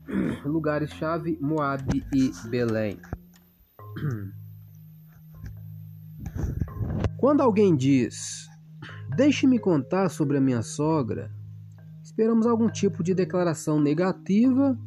Lugares-chave, 0.47 1.37
Moabe 1.41 2.07
e 2.15 2.31
Belém. 2.49 3.01
Quando 7.19 7.41
alguém 7.41 7.75
diz, 7.75 8.49
deixe-me 9.17 9.59
contar 9.59 10.11
sobre 10.11 10.37
a 10.37 10.41
minha 10.41 10.63
sogra, 10.63 11.29
esperamos 12.05 12.47
algum 12.47 12.69
tipo 12.71 13.03
de 13.03 13.15
declaração 13.15 13.81
negativa 13.81 14.79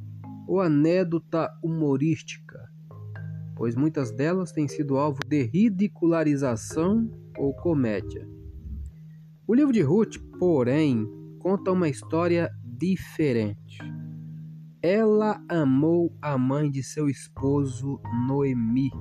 ou 0.48 0.62
anedota 0.62 1.52
humorística 1.62 2.47
pois 3.58 3.76
muitas 3.76 4.12
delas 4.12 4.52
têm 4.52 4.68
sido 4.68 4.98
alvo 4.98 5.20
de 5.28 5.44
ridicularização 5.44 7.10
ou 7.38 7.54
comédia. 7.54 8.28
O 9.48 9.54
livro 9.54 9.74
de 9.74 9.82
Ruth, 9.82 10.18
porém, 10.38 11.08
conta 11.40 11.72
uma 11.72 11.90
história 11.90 12.52
diferente. 12.64 13.80
Ela 14.82 15.42
amou 15.50 16.16
a 16.22 16.38
mãe 16.38 16.70
de 16.70 16.84
seu 16.84 17.10
esposo 17.10 18.00
Noemi. 18.28 18.92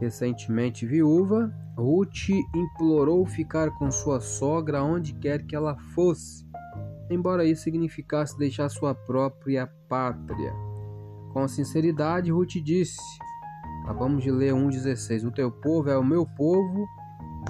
Recentemente 0.00 0.86
viúva, 0.86 1.52
Ruth 1.76 2.28
implorou 2.54 3.24
ficar 3.24 3.70
com 3.78 3.90
sua 3.90 4.20
sogra 4.20 4.82
onde 4.82 5.14
quer 5.14 5.46
que 5.46 5.56
ela 5.56 5.76
fosse, 5.94 6.44
embora 7.10 7.44
isso 7.44 7.62
significasse 7.62 8.36
deixar 8.36 8.68
sua 8.68 8.94
própria 8.94 9.66
pátria. 9.88 10.67
Com 11.32 11.46
sinceridade, 11.46 12.30
Ruth 12.30 12.62
disse: 12.62 12.98
Acabamos 13.84 14.22
de 14.22 14.30
ler 14.30 14.52
1,16: 14.54 15.26
O 15.26 15.30
teu 15.30 15.50
povo 15.50 15.90
é 15.90 15.96
o 15.96 16.04
meu 16.04 16.26
povo, 16.26 16.86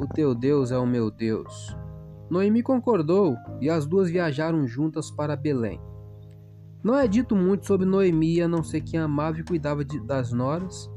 o 0.00 0.06
teu 0.06 0.34
Deus 0.34 0.70
é 0.70 0.78
o 0.78 0.86
meu 0.86 1.10
Deus. 1.10 1.76
Noemi 2.30 2.62
concordou 2.62 3.36
e 3.60 3.70
as 3.70 3.86
duas 3.86 4.10
viajaram 4.10 4.66
juntas 4.66 5.10
para 5.10 5.36
Belém. 5.36 5.80
Não 6.82 6.94
é 6.94 7.08
dito 7.08 7.34
muito 7.34 7.66
sobre 7.66 7.86
Noemi, 7.86 8.40
a 8.40 8.48
não 8.48 8.62
ser 8.62 8.82
que 8.82 8.96
amava 8.96 9.40
e 9.40 9.44
cuidava 9.44 9.84
de, 9.84 9.98
das 9.98 10.32
noras. 10.32 10.88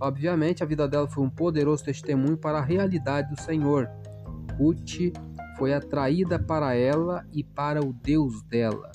Obviamente, 0.00 0.62
a 0.62 0.66
vida 0.66 0.88
dela 0.88 1.08
foi 1.08 1.24
um 1.24 1.30
poderoso 1.30 1.84
testemunho 1.84 2.36
para 2.36 2.58
a 2.58 2.64
realidade 2.64 3.34
do 3.34 3.40
Senhor. 3.40 3.88
Ruth 4.58 5.12
foi 5.58 5.74
atraída 5.74 6.38
para 6.38 6.74
ela 6.74 7.26
e 7.32 7.42
para 7.42 7.84
o 7.84 7.92
Deus 7.92 8.42
dela. 8.42 8.90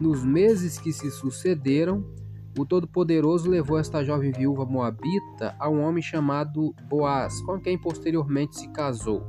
Nos 0.00 0.24
meses 0.24 0.78
que 0.78 0.92
se 0.92 1.10
sucederam, 1.10 2.04
o 2.58 2.64
Todo-Poderoso 2.64 3.50
levou 3.50 3.78
esta 3.78 4.02
jovem 4.02 4.32
viúva 4.32 4.64
moabita 4.64 5.54
a 5.58 5.68
um 5.68 5.82
homem 5.82 6.02
chamado 6.02 6.74
Boaz, 6.88 7.40
com 7.42 7.60
quem 7.60 7.78
posteriormente 7.78 8.56
se 8.56 8.68
casou. 8.68 9.22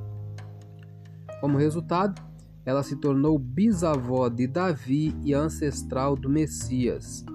Como 1.41 1.57
resultado, 1.57 2.21
ela 2.65 2.83
se 2.83 2.95
tornou 2.95 3.37
bisavó 3.37 4.29
de 4.29 4.47
Davi 4.47 5.13
e 5.23 5.33
ancestral 5.33 6.15
do 6.15 6.29
Messias. 6.29 7.25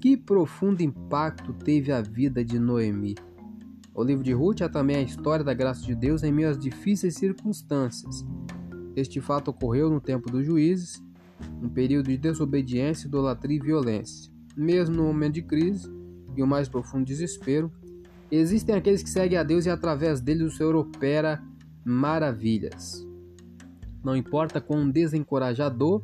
Que 0.00 0.16
profundo 0.16 0.82
impacto 0.82 1.52
teve 1.52 1.92
a 1.92 2.00
vida 2.00 2.44
de 2.44 2.58
Noemi. 2.58 3.14
O 3.94 4.02
livro 4.02 4.24
de 4.24 4.32
Ruth 4.32 4.60
é 4.60 4.68
também 4.68 4.96
a 4.96 5.02
história 5.02 5.44
da 5.44 5.54
graça 5.54 5.84
de 5.84 5.94
Deus 5.94 6.22
em 6.22 6.32
meio 6.32 6.50
às 6.50 6.58
difíceis 6.58 7.14
circunstâncias. 7.14 8.24
Este 8.94 9.20
fato 9.20 9.48
ocorreu 9.48 9.88
no 9.88 10.00
tempo 10.00 10.30
dos 10.30 10.44
juízes, 10.44 11.02
um 11.62 11.68
período 11.68 12.08
de 12.08 12.16
desobediência, 12.16 13.06
idolatria 13.06 13.56
e 13.56 13.60
violência 13.60 14.37
mesmo 14.58 14.96
no 14.96 15.04
momento 15.04 15.34
de 15.34 15.42
crise 15.42 15.88
e 16.36 16.42
o 16.42 16.46
mais 16.46 16.68
profundo 16.68 17.04
desespero, 17.04 17.72
existem 18.30 18.74
aqueles 18.74 19.02
que 19.02 19.08
seguem 19.08 19.38
a 19.38 19.42
Deus 19.42 19.66
e 19.66 19.70
através 19.70 20.20
deles 20.20 20.52
o 20.52 20.56
Senhor 20.56 20.74
opera 20.74 21.42
maravilhas. 21.84 23.06
Não 24.04 24.16
importa 24.16 24.60
quão 24.60 24.90
desencorajador 24.90 26.02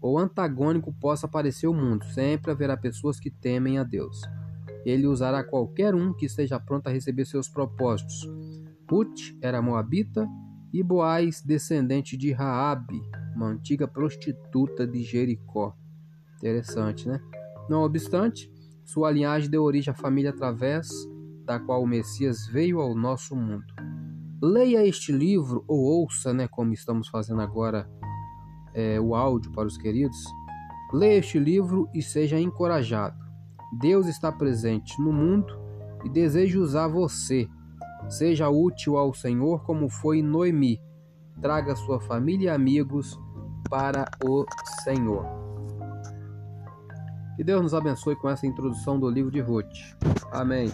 ou 0.00 0.18
antagônico 0.18 0.92
possa 0.92 1.26
parecer 1.26 1.66
o 1.66 1.74
mundo, 1.74 2.04
sempre 2.06 2.50
haverá 2.50 2.76
pessoas 2.76 3.18
que 3.18 3.30
temem 3.30 3.78
a 3.78 3.84
Deus. 3.84 4.20
Ele 4.84 5.06
usará 5.06 5.42
qualquer 5.42 5.94
um 5.94 6.12
que 6.12 6.26
esteja 6.26 6.60
pronto 6.60 6.86
a 6.86 6.90
receber 6.90 7.24
seus 7.24 7.48
propósitos. 7.48 8.28
Ruth 8.88 9.36
era 9.42 9.60
moabita 9.60 10.26
e 10.72 10.82
Boaz 10.82 11.42
descendente 11.42 12.16
de 12.16 12.32
Raabe, 12.32 13.00
uma 13.34 13.48
antiga 13.48 13.88
prostituta 13.88 14.86
de 14.86 15.02
Jericó. 15.02 15.74
Interessante, 16.36 17.08
né? 17.08 17.20
Não 17.68 17.82
obstante, 17.82 18.50
sua 18.84 19.10
linhagem 19.10 19.50
deu 19.50 19.62
origem 19.62 19.92
à 19.92 19.94
família 19.94 20.30
através 20.30 20.88
da 21.44 21.58
qual 21.58 21.82
o 21.82 21.86
Messias 21.86 22.46
veio 22.46 22.80
ao 22.80 22.94
nosso 22.94 23.36
mundo. 23.36 23.66
Leia 24.42 24.86
este 24.86 25.12
livro 25.12 25.64
ou 25.66 25.78
ouça, 25.78 26.32
né, 26.32 26.48
como 26.48 26.72
estamos 26.72 27.08
fazendo 27.08 27.40
agora 27.40 27.90
é, 28.74 29.00
o 29.00 29.14
áudio 29.14 29.50
para 29.52 29.66
os 29.66 29.76
queridos. 29.76 30.18
Leia 30.92 31.18
este 31.18 31.38
livro 31.38 31.88
e 31.94 32.00
seja 32.00 32.40
encorajado. 32.40 33.16
Deus 33.80 34.06
está 34.06 34.32
presente 34.32 35.00
no 35.02 35.12
mundo 35.12 35.52
e 36.04 36.08
deseja 36.08 36.58
usar 36.58 36.88
você. 36.88 37.48
Seja 38.08 38.48
útil 38.48 38.96
ao 38.96 39.12
Senhor 39.12 39.64
como 39.64 39.90
foi 39.90 40.22
Noemi. 40.22 40.80
Traga 41.42 41.76
sua 41.76 42.00
família 42.00 42.46
e 42.46 42.54
amigos 42.54 43.18
para 43.68 44.06
o 44.24 44.46
Senhor. 44.82 45.37
Que 47.38 47.44
Deus 47.44 47.62
nos 47.62 47.72
abençoe 47.72 48.16
com 48.16 48.28
essa 48.28 48.48
introdução 48.48 48.98
do 48.98 49.08
livro 49.08 49.30
de 49.30 49.38
Ruth. 49.38 49.94
Amém. 50.32 50.72